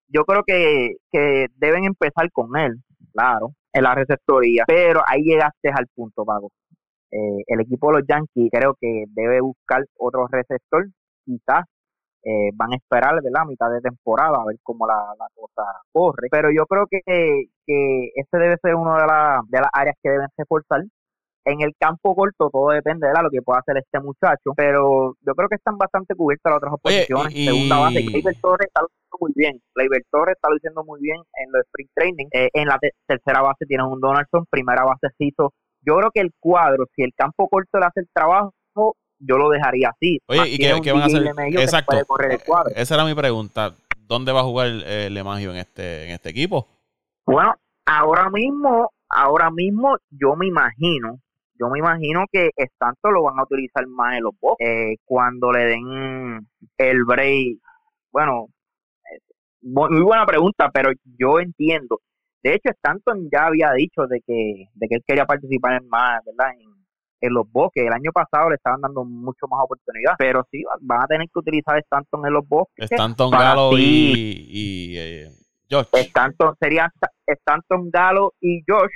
[0.09, 2.75] Yo creo que, que deben empezar con él,
[3.13, 6.51] claro, en la receptoría, pero ahí llegaste al punto, Pago.
[7.11, 10.87] Eh, el equipo de los Yankees creo que debe buscar otro receptor,
[11.25, 11.65] quizás
[12.23, 13.43] eh, van a esperar, ¿verdad?
[13.43, 16.27] A mitad de temporada a ver cómo la, cosa corre.
[16.29, 16.99] Pero yo creo que,
[17.65, 20.81] que este debe ser una de, la, de las áreas que deben reforzar.
[21.47, 25.33] En el campo corto todo depende de lo que pueda hacer este muchacho, pero yo
[25.33, 27.33] creo que están bastante cubiertas las otras oposiciones.
[27.33, 29.61] Segunda base, Gleyber Torres está luciendo muy bien.
[29.73, 32.27] Gleyber Torres está luciendo muy bien en los sprint training.
[32.33, 35.53] Eh, en la tercera base tiene un Donaldson, primera base Cito.
[35.81, 38.51] Yo creo que el cuadro, si el campo corto le hace el trabajo,
[39.19, 40.19] yo lo dejaría así.
[40.27, 41.25] Oye, ¿y qué, van a hacer?
[41.59, 41.95] Exacto.
[42.75, 43.73] Esa era mi pregunta.
[43.99, 46.67] ¿Dónde va a jugar el Lemagio en este, en este equipo?
[47.25, 47.55] Bueno,
[47.85, 51.19] ahora mismo, ahora mismo yo me imagino,
[51.59, 54.57] yo me imagino que tanto lo van a utilizar más en los box.
[54.59, 57.57] Eh, cuando le den el break.
[58.11, 58.47] Bueno,
[59.11, 59.19] eh,
[59.61, 61.99] muy buena pregunta, pero yo entiendo.
[62.43, 66.23] De hecho, Stanton ya había dicho de que, de que él quería participar en más,
[66.25, 66.53] ¿verdad?
[66.53, 66.77] En,
[67.21, 67.83] en los bosques.
[67.85, 71.39] El año pasado le estaban dando mucho más oportunidad, pero sí, van a tener que
[71.39, 72.89] utilizar Stanton en los bosques.
[72.91, 75.29] Stanton, Galo y, y eh,
[75.69, 75.87] Josh.
[75.93, 76.91] Stanton, sería
[77.25, 78.93] Stanton, Galo y Josh,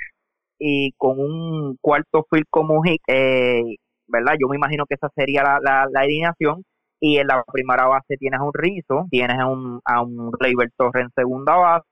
[0.64, 3.62] y con un cuarto field como Hick, eh,
[4.06, 4.34] ¿verdad?
[4.40, 6.62] Yo me imagino que esa sería la, la, alineación.
[7.00, 10.30] Y en la primera base tienes a un Rizzo, tienes a un, a un
[10.76, 11.84] Torres en segunda base,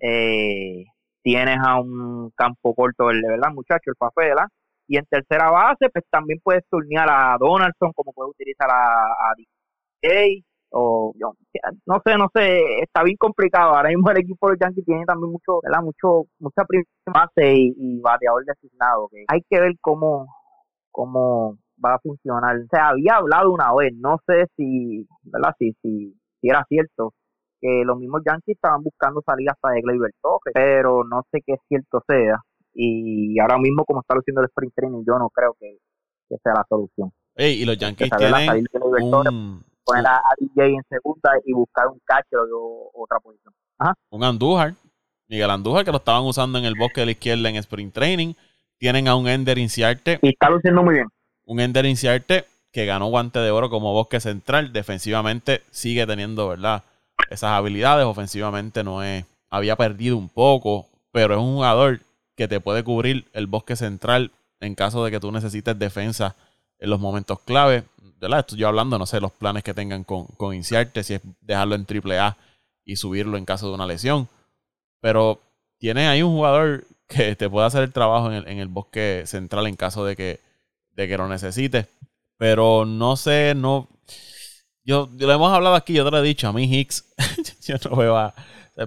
[0.00, 0.84] eh,
[1.22, 3.90] tienes a un campo corto, ¿verdad, muchacho?
[3.90, 4.48] El Fafela,
[4.88, 9.34] y en tercera base, pues también puedes turnear a Donaldson, como puedes utilizar a, a
[10.02, 11.34] DJ, o yo,
[11.86, 13.74] no sé, no sé, está bien complicado.
[13.74, 15.82] Ahora mismo el equipo de Yankees tiene también mucho, ¿verdad?
[15.82, 19.08] Mucho, mucha primera base y, bateador designado.
[19.08, 20.26] Que hay que ver cómo,
[20.90, 22.56] cómo va a funcionar.
[22.70, 25.54] Se había hablado una vez, no sé si, ¿verdad?
[25.58, 27.14] Si, si, si era cierto,
[27.60, 31.56] que los mismos Yankees estaban buscando salir hasta de Gleyber Torres, pero no sé qué
[31.68, 32.42] cierto sea
[32.76, 35.78] y ahora mismo como está luciendo el sprint training yo no creo que,
[36.28, 37.12] sea la solución.
[37.36, 42.90] y los Yankees tienen un, poner a, DJ en segunda y buscar un catcher o
[42.92, 43.54] otra posición.
[44.10, 44.74] Un Andújar,
[45.28, 48.34] Miguel Andújar que lo estaban usando en el bosque de la izquierda en sprint training.
[48.78, 50.18] Tienen a un Ender Inciarte.
[50.20, 51.08] Y está luciendo muy bien.
[51.44, 54.72] Un Ender Inciarte que ganó guante de oro como bosque central.
[54.72, 56.82] Defensivamente sigue teniendo, ¿verdad?
[57.30, 58.04] Esas habilidades.
[58.04, 62.00] Ofensivamente no es había perdido un poco, pero es un jugador
[62.34, 66.34] que te puede cubrir el bosque central en caso de que tú necesites defensa
[66.78, 67.84] en los momentos clave.
[68.18, 68.40] ¿verdad?
[68.40, 71.74] Estoy yo hablando, no sé, los planes que tengan con, con Inciarte, si es dejarlo
[71.74, 72.36] en triple A
[72.84, 74.28] y subirlo en caso de una lesión.
[75.00, 75.40] Pero
[75.78, 79.76] tiene ahí un jugador que te puede hacer el trabajo en el, bosque central en
[79.76, 80.40] caso de que,
[80.92, 81.88] de que lo necesites.
[82.38, 83.88] Pero no sé, no.
[84.84, 87.12] Yo, lo hemos hablado aquí, yo te lo he dicho, a mí Hicks,
[87.62, 88.34] yo no veo a.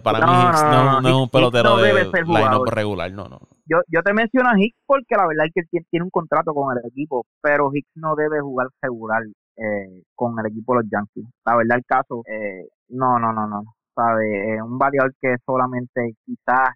[0.03, 3.48] Para mí Hicks no, es un pelotero de line regular, no, no.
[3.69, 6.53] Yo, yo te menciono a Hicks porque la verdad es que él tiene un contrato
[6.55, 9.21] con el equipo, pero Hicks no debe jugar regular
[9.57, 11.25] eh, con el equipo de los Yankees.
[11.45, 13.63] La verdad el caso, eh, no, no, no, no.
[13.95, 14.55] ¿Sabe?
[14.55, 16.69] Eh, un variador que solamente quizás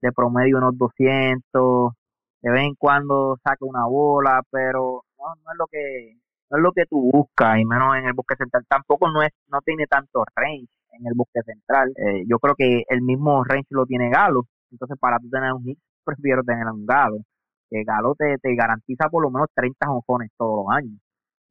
[0.00, 1.92] de promedio unos 200,
[2.42, 6.16] de vez en cuando saca una bola, pero no, no es lo que
[6.50, 8.64] no es lo que tú buscas, y menos en el bosque central.
[8.68, 11.92] Tampoco no es no tiene tanto range en el bosque central.
[11.96, 14.46] Eh, yo creo que el mismo range lo tiene Galo.
[14.70, 15.78] Entonces, para tú tener un hit,
[16.14, 17.18] prefiero tener un Galo.
[17.68, 20.98] Que Galo te, te garantiza por lo menos 30 jonjones todos los años.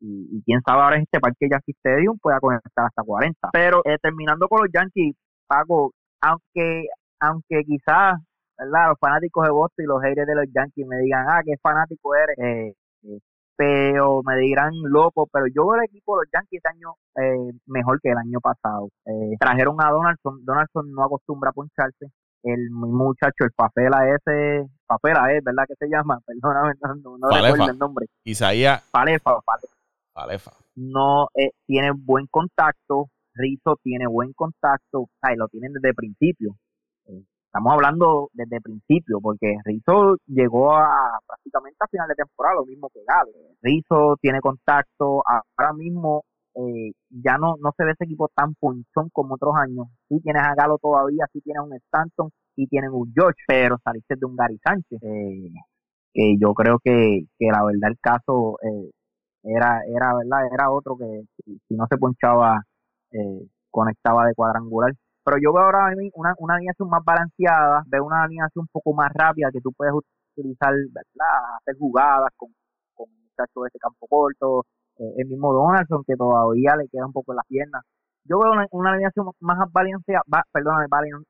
[0.02, 3.50] Y, quién sabe ahora en este parque Yankee Stadium pueda conectar hasta 40.
[3.52, 5.16] Pero eh, terminando con los Yankees,
[5.48, 5.92] Paco,
[6.22, 6.88] aunque
[7.20, 8.16] aunque quizás
[8.60, 8.90] ¿verdad?
[8.90, 12.14] Los fanáticos de Boston y los haters de los Yankees me digan, ah, qué fanático
[12.16, 13.20] eres, eh, eh,
[13.56, 17.52] pero me dirán loco, pero yo veo el equipo de los Yankees este año eh,
[17.68, 18.90] mejor que el año pasado.
[19.40, 22.08] trajeron a Donaldson, Donaldson no acostumbra a poncharse,
[22.44, 25.64] el muchacho, el Papela ese, Papela es, ¿verdad?
[25.68, 26.20] que se llama?
[26.26, 28.08] Perdóname, no, no recuerdo el nombre.
[28.24, 28.88] Isaías.
[28.92, 29.40] Palefa,
[30.14, 30.52] Palefa.
[30.76, 31.28] No,
[31.66, 36.56] tiene buen contacto, Rizzo tiene buen contacto, o sea, lo tienen desde el principio.
[37.50, 42.66] Estamos hablando desde el principio, porque Rizzo llegó a prácticamente a final de temporada, lo
[42.66, 43.32] mismo que Galo.
[43.64, 46.26] Rizzo tiene contacto, ahora mismo
[46.60, 49.88] eh, ya no, no se ve ese equipo tan punchón como otros años.
[50.10, 54.16] Sí tienes a Galo todavía, sí tienes un Stanton, sí tienes un George, pero saliste
[54.18, 55.52] de un Gary Sánchez, eh,
[56.14, 58.92] que yo creo que, que la verdad el caso eh,
[59.44, 62.62] era, era, verdad, era otro que si, no se ponchaba,
[63.72, 64.94] conectaba de cuadrangular.
[65.24, 69.12] Pero yo veo ahora una, una alineación más balanceada, veo una alineación un poco más
[69.14, 69.94] rápida que tú puedes
[70.36, 71.58] utilizar, ¿verdad?
[71.60, 72.50] hacer jugadas con,
[72.96, 77.14] con muchachos de ese campo corto, eh, el mismo Donaldson que todavía le queda un
[77.14, 77.84] poco en las piernas.
[78.26, 80.86] Yo veo una, alineación más balanceada, perdón,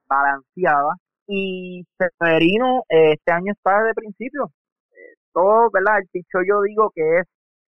[0.08, 0.95] balanceada
[1.27, 4.51] y Severino eh, este año está de principio.
[4.91, 5.99] Eh, todo, ¿verdad?
[5.99, 7.25] El picho yo digo que es,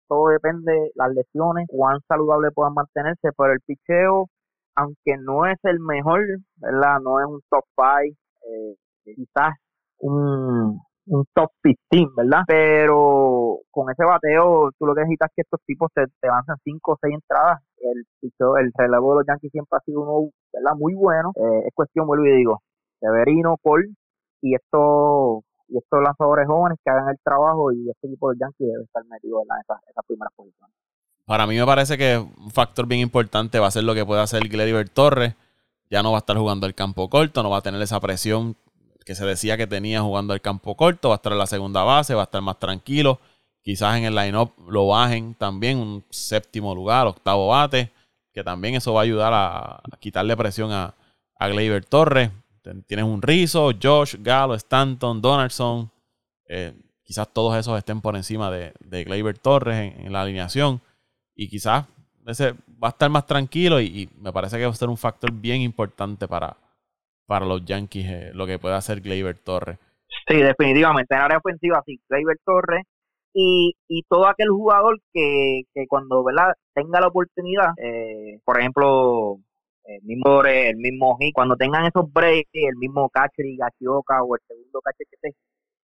[0.07, 4.27] todo depende de las lesiones, cuán saludable puedan mantenerse, pero el picheo
[4.75, 6.21] aunque no es el mejor,
[6.55, 6.99] ¿verdad?
[7.03, 8.15] No es un top 5,
[8.47, 9.53] eh, quizás
[9.99, 12.43] un, un top 15, ¿verdad?
[12.47, 16.55] Pero con ese bateo, tú lo que necesitas es que estos tipos te, te avancen
[16.63, 17.59] 5 o 6 entradas.
[17.81, 20.77] El, el relevo de los Yankees siempre ha sido uno, ¿verdad?
[20.77, 21.31] Muy bueno.
[21.35, 22.61] Eh, es cuestión, vuelvo y digo,
[22.99, 23.95] Severino, Paul
[24.41, 28.67] y estos y estos lanzadores jóvenes que hagan el trabajo y este equipo de Yankees
[28.67, 30.75] debe estar metido en esas, esas primeras posiciones.
[31.25, 34.21] Para mí me parece que un factor bien importante va a ser lo que puede
[34.21, 35.35] hacer Glediver Torres.
[35.91, 38.55] Ya no va a estar jugando el campo corto, no va a tener esa presión
[39.09, 41.81] que se decía que tenía jugando el campo corto, va a estar en la segunda
[41.81, 43.19] base, va a estar más tranquilo.
[43.63, 47.91] Quizás en el line-up lo bajen también, un séptimo lugar, octavo bate,
[48.31, 50.93] que también eso va a ayudar a, quitarle presión a,
[51.39, 52.29] a Gleyber Torres.
[52.85, 55.89] Tienes un Rizzo, Josh, Galo, Stanton, Donaldson.
[56.45, 60.81] Eh, quizás todos esos estén por encima de, de Torres en, la alineación
[61.33, 61.85] y quizás
[62.27, 65.31] ese va a estar más tranquilo y, me parece que va a ser un factor
[65.31, 66.55] bien importante para,
[67.29, 69.77] para los Yankees eh, lo que puede hacer Gleyber Torres.
[70.27, 72.83] Sí, definitivamente en área ofensiva sí, Gleyber Torres
[73.33, 76.53] y, y todo aquel jugador que, que cuando ¿verdad?
[76.73, 79.37] tenga la oportunidad, eh, por ejemplo,
[79.85, 84.41] el mismo el mismo cuando tengan esos breaks, el mismo catcher y Gachioka o el
[84.47, 85.37] segundo catcher que esté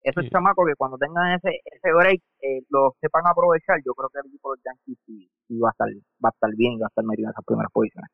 [0.06, 4.20] esos chamacos que cuando tengan ese, ese break eh, lo sepan aprovechar, yo creo que
[4.20, 5.88] el equipo de los Yankees sí, va, a estar,
[6.24, 8.12] va a estar bien, va a estar metido en esas primeras posiciones.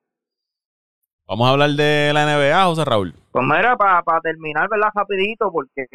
[1.32, 3.14] Vamos a hablar de la NBA, José Raúl.
[3.32, 4.90] Pues mira, para terminar, ¿verdad?
[4.94, 5.86] Rapidito, porque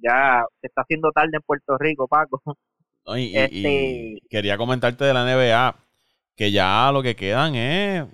[0.00, 2.40] ya se está haciendo tarde en Puerto Rico, Paco.
[3.16, 4.22] y, este...
[4.30, 5.74] quería comentarte de la NBA
[6.36, 8.06] que ya lo que quedan es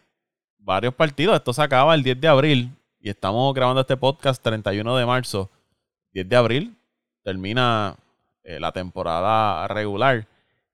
[0.56, 1.36] varios partidos.
[1.36, 5.50] Esto se acaba el 10 de abril y estamos grabando este podcast 31 de marzo.
[6.12, 6.76] 10 de abril
[7.22, 7.96] termina
[8.44, 10.26] eh, la temporada regular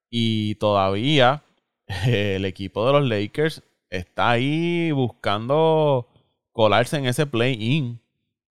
[0.09, 1.42] y todavía
[2.07, 6.09] el equipo de los Lakers está ahí buscando
[6.53, 8.01] colarse en ese play-in.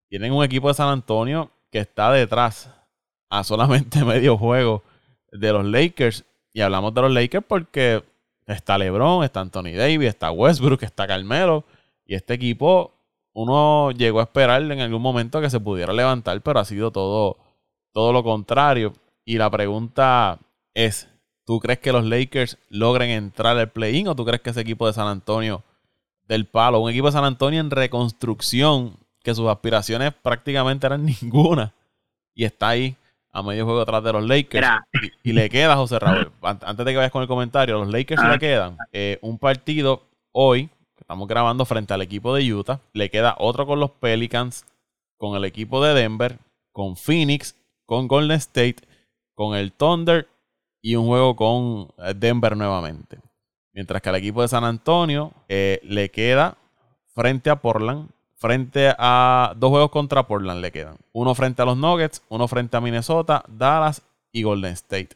[0.09, 2.69] Tienen un equipo de San Antonio que está detrás
[3.29, 4.83] a solamente medio juego
[5.31, 6.25] de los Lakers.
[6.53, 8.03] Y hablamos de los Lakers porque
[8.45, 11.63] está LeBron, está Anthony Davis, está Westbrook, está Carmelo.
[12.05, 12.93] Y este equipo
[13.33, 17.37] uno llegó a esperar en algún momento que se pudiera levantar, pero ha sido todo,
[17.93, 18.93] todo lo contrario.
[19.23, 20.39] Y la pregunta
[20.73, 21.07] es,
[21.49, 24.85] ¿tú crees que los Lakers logren entrar al play-in o tú crees que ese equipo
[24.85, 25.63] de San Antonio
[26.27, 31.73] del palo, un equipo de San Antonio en reconstrucción, que sus aspiraciones prácticamente eran ninguna,
[32.35, 32.95] y está ahí
[33.31, 34.67] a medio juego atrás de los Lakers.
[35.23, 38.37] Y, le queda, José Raúl, antes de que vayas con el comentario, los Lakers le
[38.37, 43.35] quedan eh, un partido hoy, que estamos grabando frente al equipo de Utah, le queda
[43.39, 44.67] otro con los Pelicans,
[45.17, 46.37] con el equipo de Denver,
[46.71, 47.55] con Phoenix,
[47.87, 48.83] con Golden State,
[49.33, 50.27] con el Thunder
[50.81, 53.19] y un juego con eh, Denver nuevamente.
[53.73, 56.57] Mientras que al equipo de San Antonio eh, le queda
[57.13, 60.97] frente a Portland, frente a dos juegos contra Portland le quedan.
[61.11, 64.01] Uno frente a los Nuggets, uno frente a Minnesota, Dallas
[64.31, 65.09] y Golden State.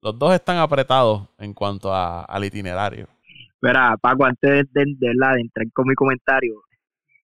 [0.00, 3.08] Los dos están apretados en cuanto al itinerario.
[3.60, 6.60] Verá, Paco, antes de, de, de, entrar con mi comentario,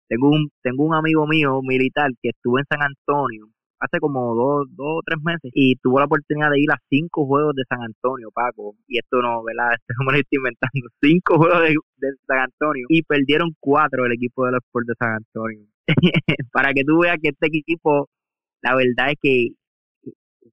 [0.08, 3.48] tengo un, tengo un amigo mío militar que estuvo en San Antonio
[3.80, 7.26] hace como dos, dos o tres meses y tuvo la oportunidad de ir a cinco
[7.26, 8.74] juegos de San Antonio, Paco.
[8.86, 9.72] Y esto no, ¿verdad?
[9.80, 10.88] Este no me lo estoy inventando.
[11.00, 11.62] Cinco juegos
[11.96, 15.66] de, San Antonio y perdieron cuatro el equipo de los Sports de San Antonio.
[16.52, 18.08] Para que tú veas que este equipo,
[18.62, 19.48] la verdad es que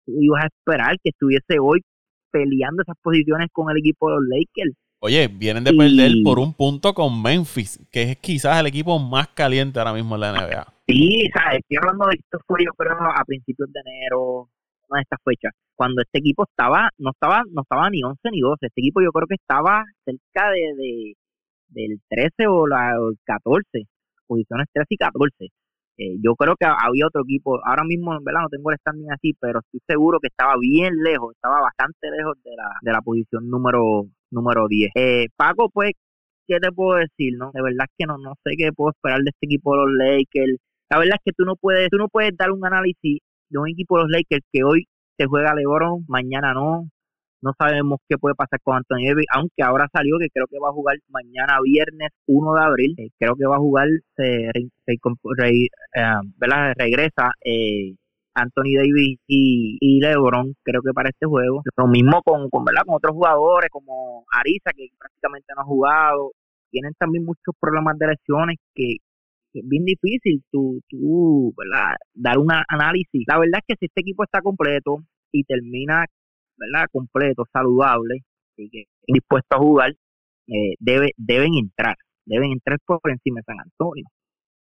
[0.08, 1.82] ibas a esperar que estuviese hoy
[2.32, 4.76] peleando esas posiciones con el equipo de los Lakers.
[5.00, 9.28] Oye, vienen de perder por un punto con Memphis, que es quizás el equipo más
[9.30, 10.77] caliente ahora mismo en la NBA.
[10.88, 11.60] Sí, ¿sabes?
[11.60, 14.50] estoy hablando de esto fue yo creo a principios de enero,
[14.88, 18.40] una de estas fechas, cuando este equipo estaba, no estaba, no estaba ni 11 ni
[18.40, 21.14] 12, este equipo yo creo que estaba cerca de, de
[21.70, 23.84] del 13 o, la, el 14,
[24.28, 25.46] posiciones 13 y 14.
[25.98, 29.12] Eh, yo creo que había otro equipo, ahora mismo en verdad no tengo el standing
[29.12, 33.02] así, pero estoy seguro que estaba bien lejos, estaba bastante lejos de la, de la
[33.02, 34.92] posición número número 10.
[34.96, 35.92] Eh, Paco, pues,
[36.48, 37.34] ¿qué te puedo decir?
[37.38, 39.92] no De verdad que no, no sé qué puedo esperar de este equipo de los
[39.98, 40.58] Lakers
[40.90, 43.20] la verdad es que tú no puedes, tú no puedes dar un análisis
[43.50, 46.90] de un equipo de los Lakers que hoy se juega LeBron, mañana no.
[47.40, 50.70] No sabemos qué puede pasar con Anthony Davis, aunque ahora salió que creo que va
[50.70, 52.96] a jugar mañana viernes 1 de abril.
[52.98, 54.52] Eh, creo que va a jugar, se, eh,
[56.76, 57.94] regresa eh,
[58.34, 61.62] Anthony Davis y, LeBron, creo que para este juego.
[61.76, 62.82] Lo mismo con, con, ¿verdad?
[62.86, 66.32] con otros jugadores como Arisa, que prácticamente no ha jugado.
[66.72, 68.98] Tienen también muchos problemas de lesiones que,
[69.60, 71.54] es bien difícil tú, tú
[72.14, 73.24] dar un análisis.
[73.28, 76.06] La verdad es que si este equipo está completo y termina
[76.58, 76.88] ¿verdad?
[76.92, 78.24] completo, saludable
[78.58, 79.92] y que dispuesto a jugar,
[80.48, 81.96] eh, debe, deben entrar,
[82.26, 84.06] deben entrar por encima de San Antonio.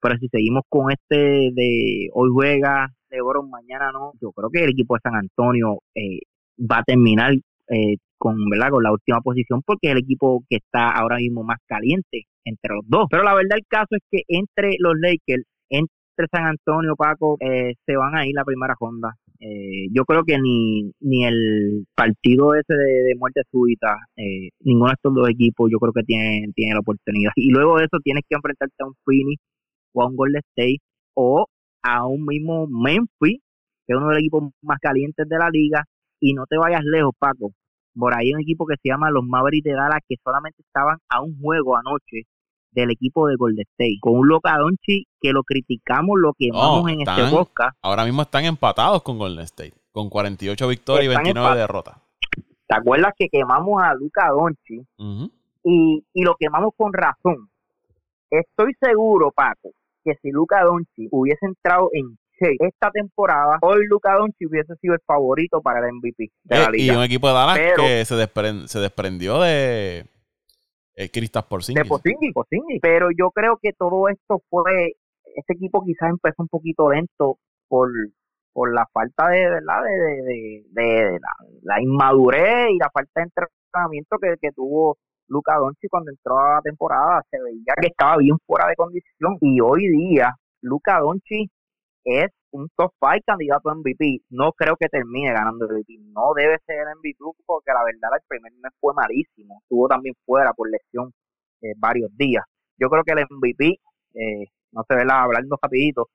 [0.01, 4.65] Pero si seguimos con este de hoy juega, de oro mañana no, yo creo que
[4.65, 6.21] el equipo de San Antonio eh,
[6.59, 8.71] va a terminar eh, con, ¿verdad?
[8.71, 12.75] con la última posición porque es el equipo que está ahora mismo más caliente entre
[12.75, 13.07] los dos.
[13.11, 17.75] Pero la verdad el caso es que entre los Lakers, entre San Antonio, Paco, eh,
[17.85, 19.15] se van a ir la primera ronda.
[19.39, 24.95] Eh, yo creo que ni, ni el partido ese de, muerte súbita, eh, ninguno de
[24.95, 27.33] estos dos equipos yo creo que tiene, tiene la oportunidad.
[27.37, 29.43] Y luego de eso tienes que enfrentarte a un Phoenix
[29.93, 30.81] o a un Golden State
[31.15, 31.47] o
[31.83, 33.41] a un mismo Memphis,
[33.87, 35.85] que es uno de los equipos más calientes de la liga.
[36.21, 37.53] Y no te vayas lejos, Paco.
[37.99, 40.99] Por ahí hay un equipo que se llama los Mavericks de Dallas que solamente estaban
[41.09, 42.27] a un juego anoche
[42.73, 44.55] del equipo de Golden State, con un Luka
[45.21, 47.77] que lo criticamos, lo quemamos en este podcast.
[47.81, 51.97] Ahora mismo están empatados con Golden State, con 48 victorias y 29 derrotas.
[52.69, 54.87] ¿Te acuerdas que quemamos a Luka Doncic?
[55.65, 57.49] y, y lo quemamos con razón.
[58.31, 59.71] Estoy seguro, Paco,
[60.05, 65.01] que si Luka Doncic hubiese entrado en esta temporada, hoy Luka Doncic hubiese sido el
[65.07, 66.95] favorito para el MVP de la eh, liga.
[66.95, 70.07] Y un equipo de Dallas que se, se desprendió de
[70.95, 71.83] eh, Kristaps Porzingis.
[71.83, 74.95] De Porzingis, Pero yo creo que todo esto fue,
[75.35, 77.91] este equipo quizás empezó un poquito lento por,
[78.53, 79.83] por la falta de, ¿verdad?
[79.85, 81.19] De, de,
[81.63, 84.97] la, inmadurez y la falta de entrenamiento que, que tuvo
[85.29, 87.23] Luca Doncic cuando entró a la temporada.
[87.31, 89.37] Se veía que estaba bien fuera de condición.
[89.41, 91.51] Y hoy día, Luca Doncic
[92.07, 94.23] es un top 5 candidato a MVP.
[94.31, 95.99] No creo que termine ganando el MVP.
[96.15, 99.59] No debe ser el MVP porque la verdad el primer mes fue malísimo.
[99.63, 101.13] Estuvo también fuera por lesión
[101.63, 102.45] eh, varios días.
[102.79, 103.81] Yo creo que el MVP,
[104.15, 106.09] eh, no se ve la hablando rapidito,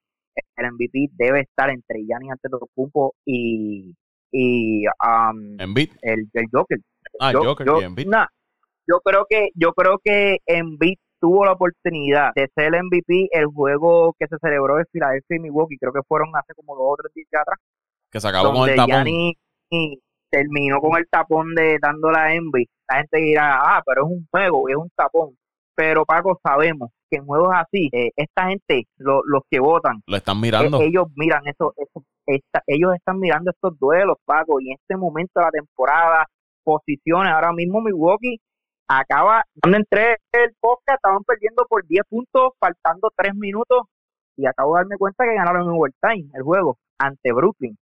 [0.55, 3.93] el MVP debe estar entre Gianni Antetokounmpo y
[4.31, 6.79] y um, el, el Joker.
[7.19, 8.05] Ah, yo, Joker y
[8.87, 13.45] yo creo que yo creo que Embiid tuvo la oportunidad de ser el MVP el
[13.45, 16.95] juego que se celebró en Philadelphia y Milwaukee, creo que fueron hace como dos o
[17.01, 17.59] tres días atrás.
[18.11, 19.05] Que se acabó con el tapón.
[20.29, 22.67] terminó con el tapón de dándola a Envy.
[22.89, 25.37] La gente dirá, ah, pero es un juego, es un tapón.
[25.75, 30.39] pero Paco, sabemos que en juegos así, eh, esta gente, los que votan, lo están
[30.39, 30.81] mirando.
[30.81, 32.03] Eh, ellos miran eso, eso
[32.67, 36.25] ellos están mirando estos duelos, Paco, y en este momento de la temporada,
[36.63, 38.39] posiciones, ahora mismo Milwaukee
[38.87, 43.83] acaba, cuando entré el podcast, estaban perdiendo por 10 puntos, faltando 3 minutos,
[44.37, 47.77] y acabo de darme cuenta que ganaron en overtime el juego ante Brooklyn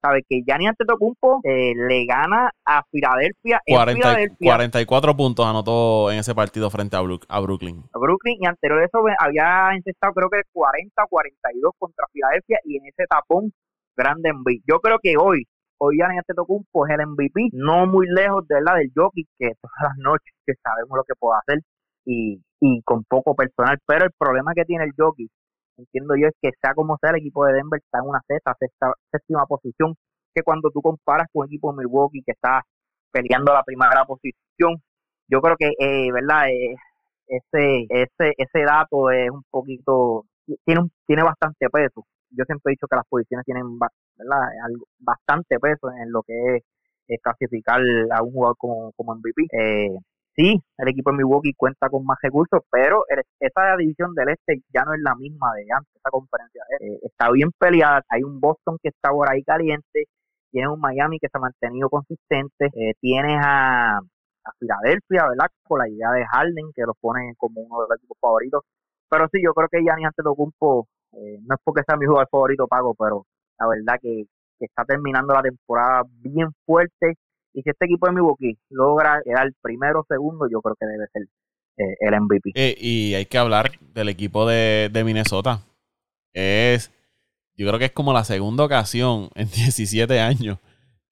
[0.00, 6.70] sabe que Gianni Antetokounmpo eh, le gana a Filadelfia, 44 puntos anotó en ese partido
[6.70, 7.84] frente a, Brooklyn.
[7.92, 12.78] A Brooklyn y anterior a eso había encestado creo que 40 42 contra Filadelfia y
[12.78, 13.52] en ese tapón
[13.96, 14.62] grande MVP.
[14.66, 15.46] Yo creo que hoy
[15.80, 19.80] hoy Gianni Antetokounmpo es el MVP, no muy lejos de la del jockey que todas
[19.82, 21.60] las noches que sabemos lo que puede hacer
[22.04, 25.28] y, y con poco personal, pero el problema que tiene el jockey
[25.78, 28.54] entiendo yo es que sea como sea el equipo de Denver está en una sexta,
[28.58, 29.94] sexta séptima posición
[30.34, 32.62] que cuando tú comparas con el equipo de Milwaukee que está
[33.10, 34.76] peleando la primera posición
[35.28, 36.76] yo creo que eh, verdad eh,
[37.26, 40.26] ese ese ese dato es un poquito
[40.64, 43.78] tiene un, tiene bastante peso yo siempre he dicho que las posiciones tienen
[44.98, 47.80] bastante peso en lo que es, clasificar
[48.12, 49.98] a un jugador como, MVP eh,
[50.36, 53.04] sí, el equipo de Milwaukee cuenta con más recursos, pero
[53.40, 56.62] esa división del este ya no es la misma de antes, esa conferencia.
[56.80, 60.06] Eh, está bien peleada, hay un Boston que está por ahí caliente,
[60.50, 65.48] tienes un Miami que se ha mantenido consistente, eh, tienes a, a Filadelfia, ¿verdad?
[65.64, 68.62] Con la idea de Harden, que lo ponen como uno de los equipos favoritos.
[69.08, 72.66] Pero sí, yo creo que Giannis Antetokounmpo, eh, no es porque sea mi jugador favorito,
[72.66, 73.26] Pago, pero
[73.58, 74.26] la verdad que
[74.58, 77.16] está terminando la temporada bien fuerte
[77.52, 81.06] y si este equipo de Milwaukee logra quedar primero o segundo, yo creo que debe
[81.12, 81.22] ser
[81.78, 82.52] eh, el MVP.
[82.54, 85.60] Eh, y hay que hablar del equipo de, Minnesota.
[86.32, 86.92] Es,
[87.56, 90.58] yo creo que es como la segunda ocasión en 17 años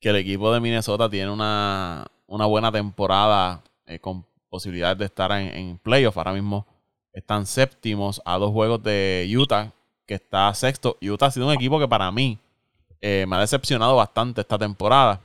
[0.01, 3.64] que el equipo de Minnesota tiene una, buena temporada
[4.01, 6.16] con posibilidades de estar en, en playoff.
[6.16, 6.66] Ahora mismo
[7.12, 9.72] están séptimos a dos juegos de Utah,
[10.09, 10.97] que está sexto.
[11.01, 12.39] Utah ha sido un equipo que para mí
[13.01, 15.21] me ha decepcionado bastante esta temporada.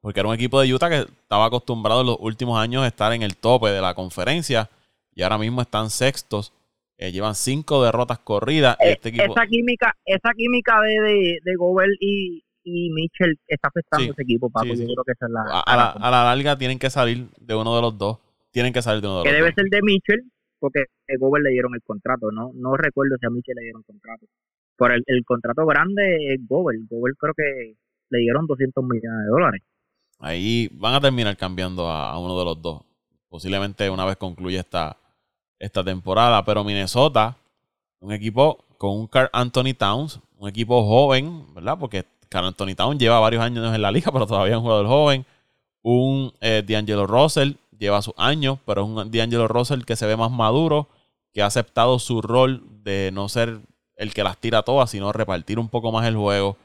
[0.00, 3.12] Porque era un equipo de Utah que estaba acostumbrado en los últimos años a estar
[3.12, 4.68] en el tope de la conferencia
[5.14, 6.52] y ahora mismo están sextos.
[6.98, 8.76] Eh, llevan cinco derrotas corridas.
[8.80, 14.10] Eh, este esa química, esa química de, de, de Gobel y, y Mitchell está afectando
[14.10, 14.68] a ese equipo, Paco.
[14.68, 17.54] Yo creo que esa es la, a, la, a, la, larga tienen que salir de
[17.54, 18.18] uno de los dos.
[18.50, 19.32] Tienen que salir de uno de los dos.
[19.32, 22.30] Que debe ser de Mitchell, porque a Gobel le dieron el contrato.
[22.30, 24.26] No no recuerdo si a Mitchell le dieron contrato.
[24.76, 26.86] Por el, el contrato grande es Gobel.
[26.88, 27.76] Gobel creo que
[28.10, 29.62] le dieron 200 millones de dólares.
[30.18, 32.82] Ahí van a terminar cambiando a, uno de los dos.
[33.28, 34.96] Posiblemente una vez concluya esta,
[35.58, 36.44] esta temporada.
[36.44, 37.36] Pero Minnesota,
[38.00, 41.76] un equipo con un Carl Anthony Towns, un equipo joven, ¿verdad?
[41.78, 44.86] Porque Carl Anthony Towns lleva varios años en la liga, pero todavía es un jugador
[44.86, 45.26] joven.
[45.82, 50.16] Un eh, D'Angelo Russell lleva sus años, pero es un D'Angelo Russell que se ve
[50.16, 50.88] más maduro,
[51.32, 53.60] que ha aceptado su rol de no ser
[53.96, 56.56] el que las tira todas, sino repartir un poco más el juego,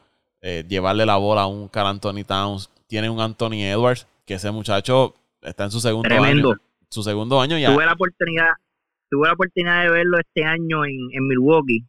[0.41, 4.51] eh, llevarle la bola a un Carl Anthony Towns tiene un Anthony Edwards, que ese
[4.51, 6.51] muchacho está en su segundo Tremendo.
[6.51, 6.61] año.
[6.89, 7.73] Su segundo año ya.
[7.73, 8.51] Tuve la oportunidad,
[9.09, 11.85] tuve la oportunidad de verlo este año en, Milwaukee.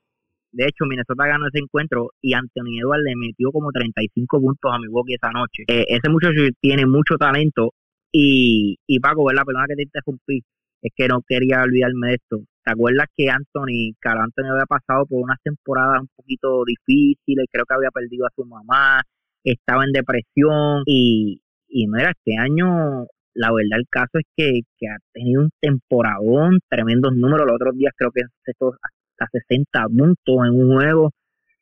[0.52, 4.78] De hecho, Minnesota ganó ese encuentro y Anthony Edwards le metió como 35 puntos a
[4.78, 5.64] Milwaukee esa noche.
[5.66, 7.74] Eh, ese muchacho tiene mucho talento
[8.12, 10.42] y, y Paco, la Perdona que te interrumpí.
[10.82, 12.38] Es que no quería olvidarme de esto.
[12.64, 17.46] ¿Te acuerdas que Anthony, Carl Anthony había pasado por unas temporadas un poquito difíciles?
[17.50, 19.02] Creo que había perdido a su mamá,
[19.44, 24.96] estaba en depresión y, y mira, este año la verdad el caso es que, ha
[25.12, 30.74] tenido un temporadón, tremendos números, los otros días creo que hasta 60 puntos en un
[30.74, 31.10] juego,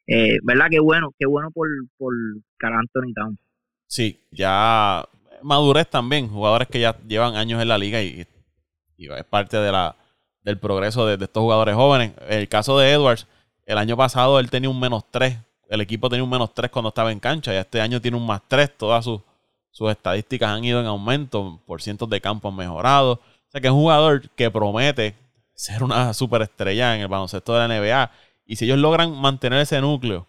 [0.07, 0.67] eh, ¿verdad?
[0.71, 2.13] Qué bueno, qué bueno por, por
[2.57, 3.39] Carl Anthony Towns.
[3.87, 5.05] Sí, ya
[5.43, 8.27] madurez también, jugadores que ya llevan años en la liga y,
[8.97, 9.97] es parte de la,
[10.43, 12.13] del progreso de, estos jugadores jóvenes.
[12.29, 13.27] El caso de Edwards,
[13.65, 15.39] el año pasado él tenía un menos 3
[15.71, 18.27] el equipo tenía un menos 3 cuando estaba en cancha y este año tiene un
[18.27, 18.77] más 3.
[18.77, 19.21] Todas sus,
[19.71, 23.19] sus estadísticas han ido en aumento, por cientos de campos mejorados.
[23.19, 25.15] O sea que es un jugador que promete
[25.55, 28.11] ser una superestrella en el baloncesto de la NBA.
[28.47, 30.27] Y si ellos logran mantener ese núcleo,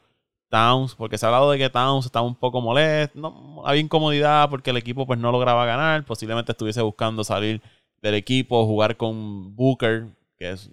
[0.51, 4.49] Towns, porque se ha hablado de que Towns estaba un poco molesto, no, había incomodidad
[4.49, 7.61] porque el equipo pues no lograba ganar, posiblemente estuviese buscando salir
[8.01, 10.69] del equipo, jugar con Booker, que es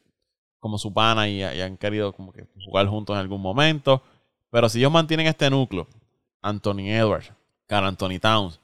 [0.58, 4.02] como su pana y, han querido como que jugar juntos en algún momento.
[4.50, 5.86] Pero si ellos mantienen este núcleo,
[6.42, 7.32] Anthony Edwards,
[7.66, 8.60] Carl Anthony Towns,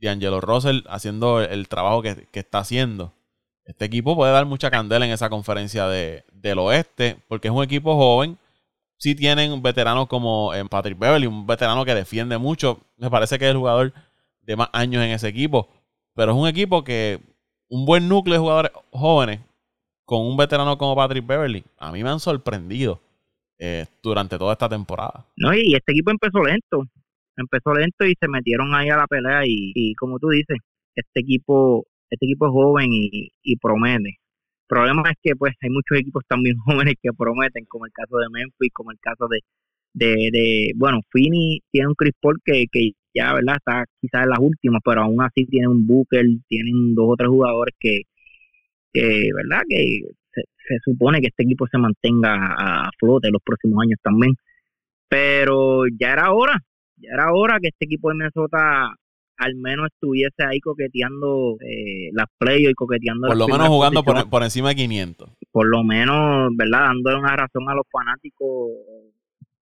[0.00, 3.12] D'Angelo Russell haciendo el trabajo que, está haciendo,
[3.64, 7.64] este equipo puede dar mucha candela en esa conferencia de, del oeste, porque es un
[7.64, 8.38] equipo joven.
[9.02, 12.78] Sí tienen veteranos como eh, Patrick Beverly, un veterano que defiende mucho.
[12.96, 13.92] Me parece que es el jugador
[14.42, 15.68] de más años en ese equipo.
[16.14, 17.18] Pero es un equipo que
[17.68, 19.40] un buen núcleo de jugadores jóvenes
[20.04, 23.00] con un veterano como Patrick Beverly, a mí me han sorprendido
[23.58, 25.26] eh, durante toda esta temporada.
[25.36, 26.84] No, y este equipo empezó lento,
[27.36, 30.58] empezó lento y se metieron ahí a la pelea y, como tú dices,
[30.94, 34.21] este equipo este equipo es joven y, y promete.
[34.72, 38.26] Problema es que pues hay muchos equipos también jóvenes que prometen, como el caso de
[38.32, 39.40] Memphis, como el caso de,
[39.92, 43.56] de, de bueno, Fini tiene un Chris Paul que, que ya, ¿verdad?
[43.56, 47.28] Está quizás en las últimas, pero aún así tiene un Booker, tienen dos o tres
[47.28, 48.00] jugadores que,
[48.94, 49.62] que ¿verdad?
[49.68, 50.00] Que
[50.32, 54.32] se, supone que este equipo se mantenga a flote en los próximos años también.
[55.08, 56.58] Pero ya era hora,
[56.96, 58.94] ya era hora que este equipo de Minnesota
[59.42, 64.28] al menos estuviese ahí coqueteando eh, las play y coqueteando por lo menos jugando por,
[64.28, 68.70] por, encima de 500 por lo menos verdad dándole una razón a los fanáticos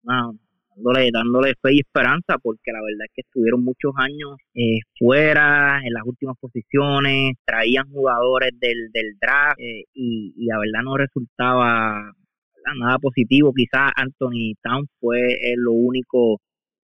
[0.02, 5.80] dándole, dándole fe y esperanza, porque la verdad es que estuvieron muchos años eh, fuera,
[5.84, 10.96] en las últimas posiciones, traían jugadores del, del draft eh, y, y la verdad no
[10.96, 12.12] resultaba
[12.76, 13.52] nada positivo.
[13.54, 16.40] Quizás Anthony Town fue lo único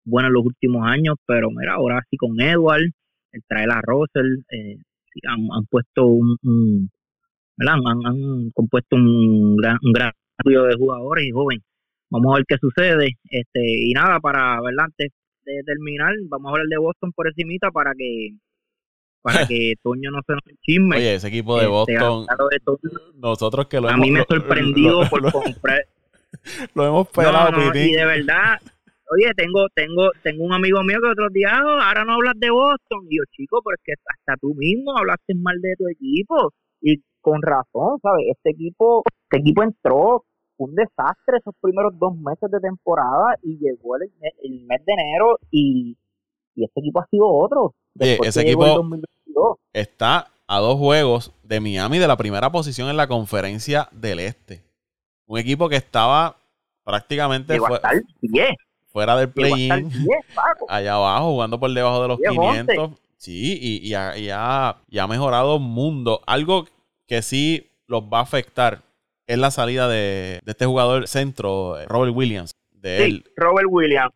[0.06, 2.90] bueno en los últimos años, pero mira, ahora sí con Edward,
[3.32, 4.78] el traer a Russell, eh,
[5.28, 6.90] han, puesto un,
[7.58, 10.12] Han, han, compuesto un gran, un gran
[10.44, 11.64] de jugadores y jóvenes
[12.10, 13.18] vamos a ver qué sucede.
[13.30, 15.12] Este, y nada, para verla antes
[15.44, 18.30] de terminar, vamos a hablar de Boston por encimita para que
[19.22, 20.96] para que Toño no se nos chisme.
[20.96, 22.26] Oye, ese equipo de este, Boston,
[23.16, 24.06] nosotros que lo a hemos...
[24.06, 25.86] Mí me sorprendió por comprar...
[26.74, 28.60] Lo hemos pelado, Y de verdad,
[29.12, 32.50] oye, tengo tengo tengo un amigo mío que otros días, ah, ahora no hablas de
[32.50, 33.06] Boston.
[33.08, 36.52] Y yo, chico, pero es que hasta tú mismo hablaste mal de tu equipo.
[36.80, 38.26] Y con razón, ¿sabes?
[38.30, 40.24] Este equipo, este equipo entró
[40.58, 44.10] un desastre esos primeros dos meses de temporada y llegó el,
[44.66, 45.96] mes de enero y,
[46.56, 47.74] este equipo ha sido otro.
[47.98, 48.88] ese equipo
[49.72, 54.62] está a dos juegos de Miami de la primera posición en la conferencia del Este.
[55.26, 56.36] Un equipo que estaba
[56.84, 57.58] prácticamente
[58.96, 59.90] fuera del play-in,
[60.70, 62.92] allá abajo, jugando por debajo de los 500.
[63.18, 66.22] Sí, y, y, ha, y, ha, y ha mejorado mundo.
[66.26, 66.64] Algo
[67.06, 68.80] que sí los va a afectar
[69.26, 72.56] es la salida de, este jugador centro, Robert Williams.
[72.70, 74.14] De sí, Robert Williams.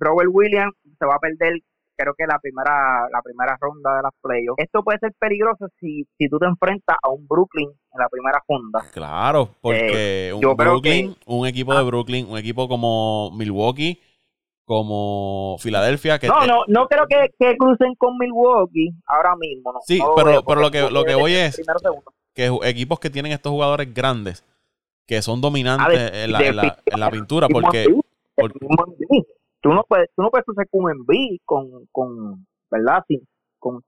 [0.00, 1.60] Robert Williams se va a perder
[1.96, 4.62] creo que la primera la primera ronda de las playoffs.
[4.62, 8.42] Esto puede ser peligroso si, si tú te enfrentas a un Brooklyn en la primera
[8.46, 8.84] ronda.
[8.92, 11.82] Claro, porque eh, un Brooklyn, un equipo de ah.
[11.82, 14.00] Brooklyn, un equipo como Milwaukee,
[14.66, 16.18] como Filadelfia.
[16.18, 19.72] Que no, no, no creo que, crucen con Milwaukee ahora mismo.
[19.72, 21.62] No, sí, pero, pero lo que, lo que voy es
[22.34, 24.44] que equipos que tienen estos jugadores grandes
[25.06, 26.40] que son dominantes en, la,
[26.84, 27.86] en, la, pintura porque,
[29.62, 33.20] tú no puedes tú no puedes hacer un enví con, con verdad sin,
[33.58, 33.82] con,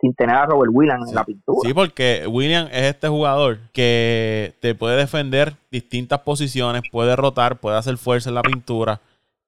[0.00, 4.54] sin, tener a Robert Williams en la pintura sí porque Williams es este jugador que
[4.60, 9.00] te puede defender distintas posiciones puede rotar puede hacer fuerza en la pintura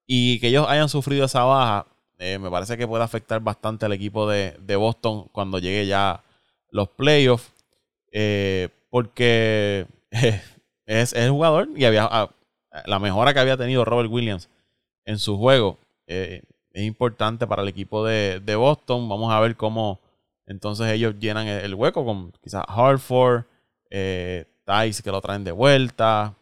[0.07, 1.86] y que ellos hayan sufrido esa baja
[2.18, 6.22] eh, me parece que puede afectar bastante al equipo de, de Boston cuando llegue ya
[6.70, 7.52] los playoffs
[8.12, 9.86] eh, porque
[10.86, 12.30] es, el jugador y había ah,
[12.86, 14.48] la mejora que había tenido Robert Williams
[15.04, 16.42] en su juego eh,
[16.72, 19.09] es importante para el equipo de, Boston.
[19.09, 20.00] Vamos a ver cómo
[20.46, 23.44] entonces ellos llenan el, hueco con quizás Hartford,
[23.90, 26.34] eh, Tice que lo traen de vuelta.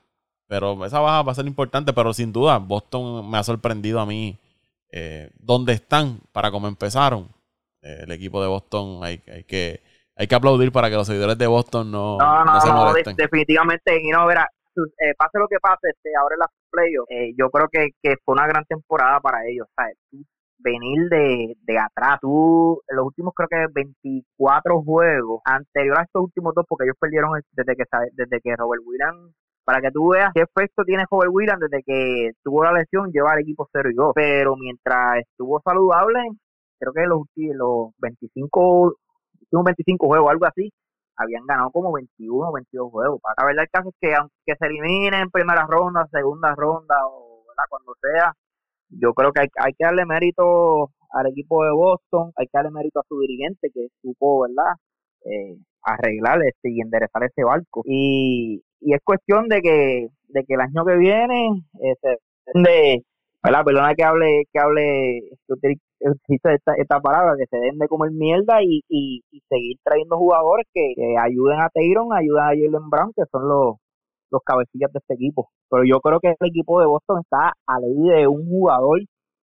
[0.55, 4.07] Pero esa baja va a ser importante, pero sin duda Boston me ha sorprendido a
[4.07, 4.39] mí
[4.93, 7.29] eh, dónde están para cómo empezaron.
[7.83, 9.83] el equipo de Boston hay, hay que
[10.17, 13.17] hay que aplaudir para que los seguidores de Boston no, no, no, se molesten.
[13.17, 14.49] definitivamente, y no, verá,
[14.99, 18.17] eh, pase lo que pase, este, ahora en las playoffs, eh, yo creo que, que
[18.25, 19.97] fue una gran temporada para ellos, ¿sabes?
[20.59, 26.55] venir de, de atrás, tú, los últimos creo que 24 juegos, anterior a estos últimos
[26.55, 29.35] dos, porque ellos perdieron desde que, desde que Robert Williams
[29.65, 33.33] para que tú veas qué efecto tiene Robert Williams desde que tuvo la lesión, lleva
[33.33, 34.13] al equipo 0 y 2.
[34.15, 36.21] Pero mientras estuvo saludable,
[36.79, 38.97] creo que los, los 25
[39.51, 40.73] 25 juegos, algo así,
[41.17, 43.21] habían ganado como 21 o 22 juegos.
[43.39, 47.45] La verdad el caso es que aunque se eliminen en primera ronda, segunda ronda o
[47.69, 48.33] cuando sea,
[48.89, 52.71] yo creo que hay, hay, que darle mérito al equipo de Boston, hay que darle
[52.73, 54.75] mérito a su dirigente que supo, ¿verdad?
[55.25, 57.83] Eh, arreglar este y enderezar ese barco.
[57.85, 62.19] Y, y es cuestión de que, de que el año que viene, este,
[62.53, 63.03] de,
[63.43, 63.65] ¿verdad?
[63.65, 65.19] Perdona que hable, que hable,
[66.01, 70.67] existe esta, esta palabra, que se den de comer mierda y, y, seguir trayendo jugadores
[70.73, 73.77] que, ayuden a Tayron, ayuden a Jalen Brown, que son los,
[74.31, 75.49] los cabecillas de este equipo.
[75.71, 79.01] Pero yo creo que el equipo de Boston está a ley de un jugador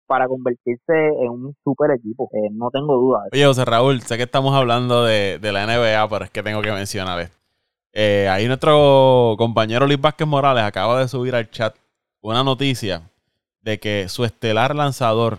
[0.06, 3.24] para convertirse en un super equipo, eh, no tengo duda.
[3.32, 6.62] Oye, José Raúl, sé que estamos hablando de, de la NBA, pero es que tengo
[6.62, 7.45] que mencionar esto.
[7.98, 11.74] Eh, ahí nuestro compañero Luis Vázquez Morales acaba de subir al chat
[12.20, 13.10] una noticia
[13.62, 15.38] de que su estelar lanzador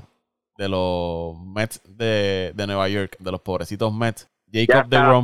[0.58, 5.24] de los Mets de, Nueva York, de los pobrecitos Mets, Jacob DeGrom,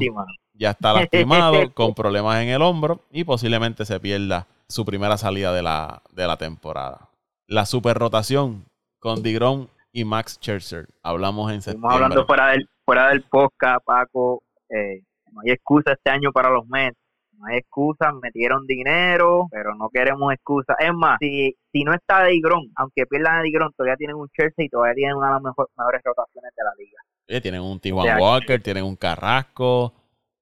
[0.53, 5.51] ya está lastimado con problemas en el hombro y posiblemente se pierda su primera salida
[5.51, 7.09] de la, de la temporada.
[7.47, 8.63] La super rotación
[8.99, 10.87] con DeGrom y Max Scherzer.
[11.01, 11.87] Hablamos en septiembre.
[11.87, 14.43] Estamos hablando fuera del, fuera del podcast, Paco.
[14.69, 17.02] Eh, no hay excusa este año para los Mets
[17.43, 20.77] no hay excusas, metieron dinero, pero no queremos excusas.
[20.79, 24.65] Es más, si, si no está Digron, aunque pierdan a Digron, todavía tienen un Chelsea
[24.65, 27.41] y todavía tienen una de las mejores rotaciones de la liga.
[27.41, 29.93] tienen un Tijuana Walker, tienen un Carrasco.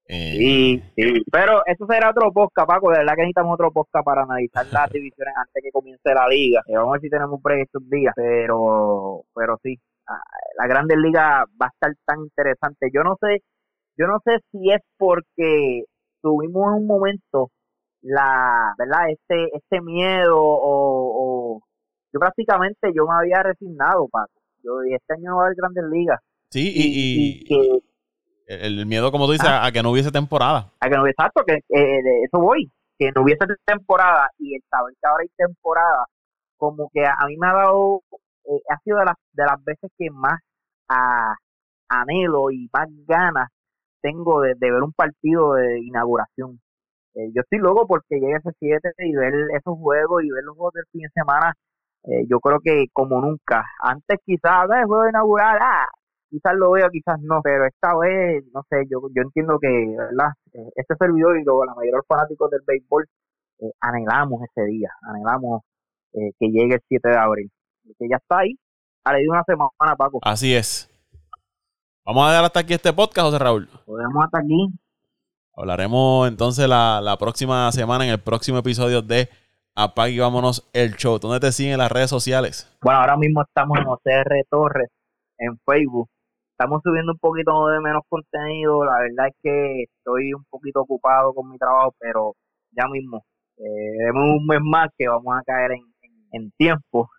[0.06, 2.92] Eh, sí, sí, pero eso será otro podcast, Paco.
[2.92, 6.62] De verdad que necesitamos otro podcast para analizar las divisiones antes que comience la liga.
[6.68, 10.20] Eh, vamos a ver si tenemos un break estos días, pero, pero sí, ah,
[10.58, 12.90] la Grandes Liga va a estar tan interesante.
[12.94, 13.42] Yo no sé,
[13.98, 15.86] yo no sé si es porque
[16.22, 17.52] tuvimos en un momento
[18.02, 19.10] la, ¿verdad?
[19.10, 21.62] Este, este miedo o,
[22.14, 24.42] yo prácticamente yo me había resignado, Paco.
[24.64, 26.20] Yo este año no va a haber grandes ligas.
[26.50, 27.82] Sí, y, y,
[28.48, 29.66] el miedo, como tú dices, ah.
[29.66, 30.72] a que no hubiese temporada.
[30.82, 34.56] A que no hubiese, exacto, que eh, de eso voy, que no hubiese temporada y
[34.56, 36.06] el saber que ahora hay temporada,
[36.58, 38.02] como que a, mí me ha dado,
[38.46, 40.40] eh, ha sido de las, de las veces que más
[40.90, 41.36] a,
[41.88, 43.50] anhelo y más ganas
[44.02, 46.60] tengo de, ver un partido de inauguración.
[47.16, 50.56] Eh, yo estoy loco porque llegue ese 7 y ver esos juegos y ver los
[50.56, 51.54] juegos del fin de semana,
[52.04, 53.64] eh, yo creo que como nunca.
[53.82, 55.88] Antes quizás, el juego inaugural, ah,
[56.30, 60.32] quizás lo veo, quizás no, pero esta vez, no sé, yo, yo entiendo que, ¿verdad?
[60.54, 63.06] Eh, este servidor y la mayoría de los fanáticos del béisbol
[63.80, 65.62] anhelamos ese día, anhelamos
[66.14, 67.52] que llegue el 7 de abril.
[68.00, 68.56] Que ya está ahí,
[69.04, 70.20] a de una semana, Paco.
[70.24, 70.91] Así es.
[72.04, 73.70] Vamos a dejar hasta aquí este podcast, José Raúl.
[73.86, 74.74] Podemos hasta aquí.
[75.56, 79.30] Hablaremos entonces la, próxima semana en el próximo episodio de
[79.76, 81.20] Apague y Vámonos el Show.
[81.20, 82.76] ¿Dónde te siguen en las redes sociales?
[82.82, 84.90] Bueno, ahora mismo estamos en OCR Torres
[85.38, 86.10] en Facebook.
[86.54, 88.84] Estamos subiendo un poquito de menos contenido.
[88.84, 92.34] La verdad es que estoy un poquito ocupado con mi trabajo, pero
[92.72, 93.24] ya mismo.
[93.58, 95.74] Eh, un mes más que vamos a caer
[96.32, 97.10] en, tiempo.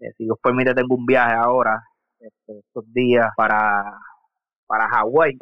[0.00, 1.80] Eh, si Dios permite, tengo un viaje ahora,
[2.18, 4.00] este, estos días, para
[4.66, 5.38] para Hawái.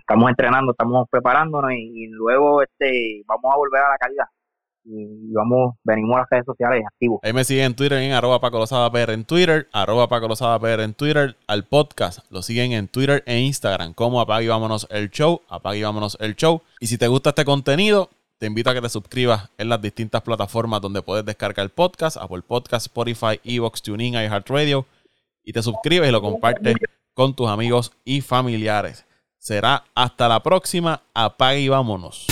[0.00, 4.24] estamos entrenando, estamos preparándonos y, luego este vamos a volver a la calidad.
[4.82, 7.20] Y vamos, venimos a las redes sociales activos.
[7.22, 10.94] Ahí me siguen en Twitter en arroba Paco PR en Twitter, arroba Paco PR en
[10.94, 15.84] Twitter, al podcast lo siguen en Twitter e Instagram como Apague Vámonos el Show, Apague
[15.84, 16.62] Vámonos el Show.
[16.80, 20.22] Y si te gusta este contenido, te invito a que te suscribas en las distintas
[20.22, 24.86] plataformas donde puedes descargar el podcast, Apple Podcast, Spotify, Evox, TuneIn, iHeartRadio,
[25.44, 26.76] y te suscribes y lo compartes
[27.14, 29.04] con tus amigos y familiares.
[29.38, 31.02] Será hasta la próxima.
[31.14, 32.26] Apague y vámonos.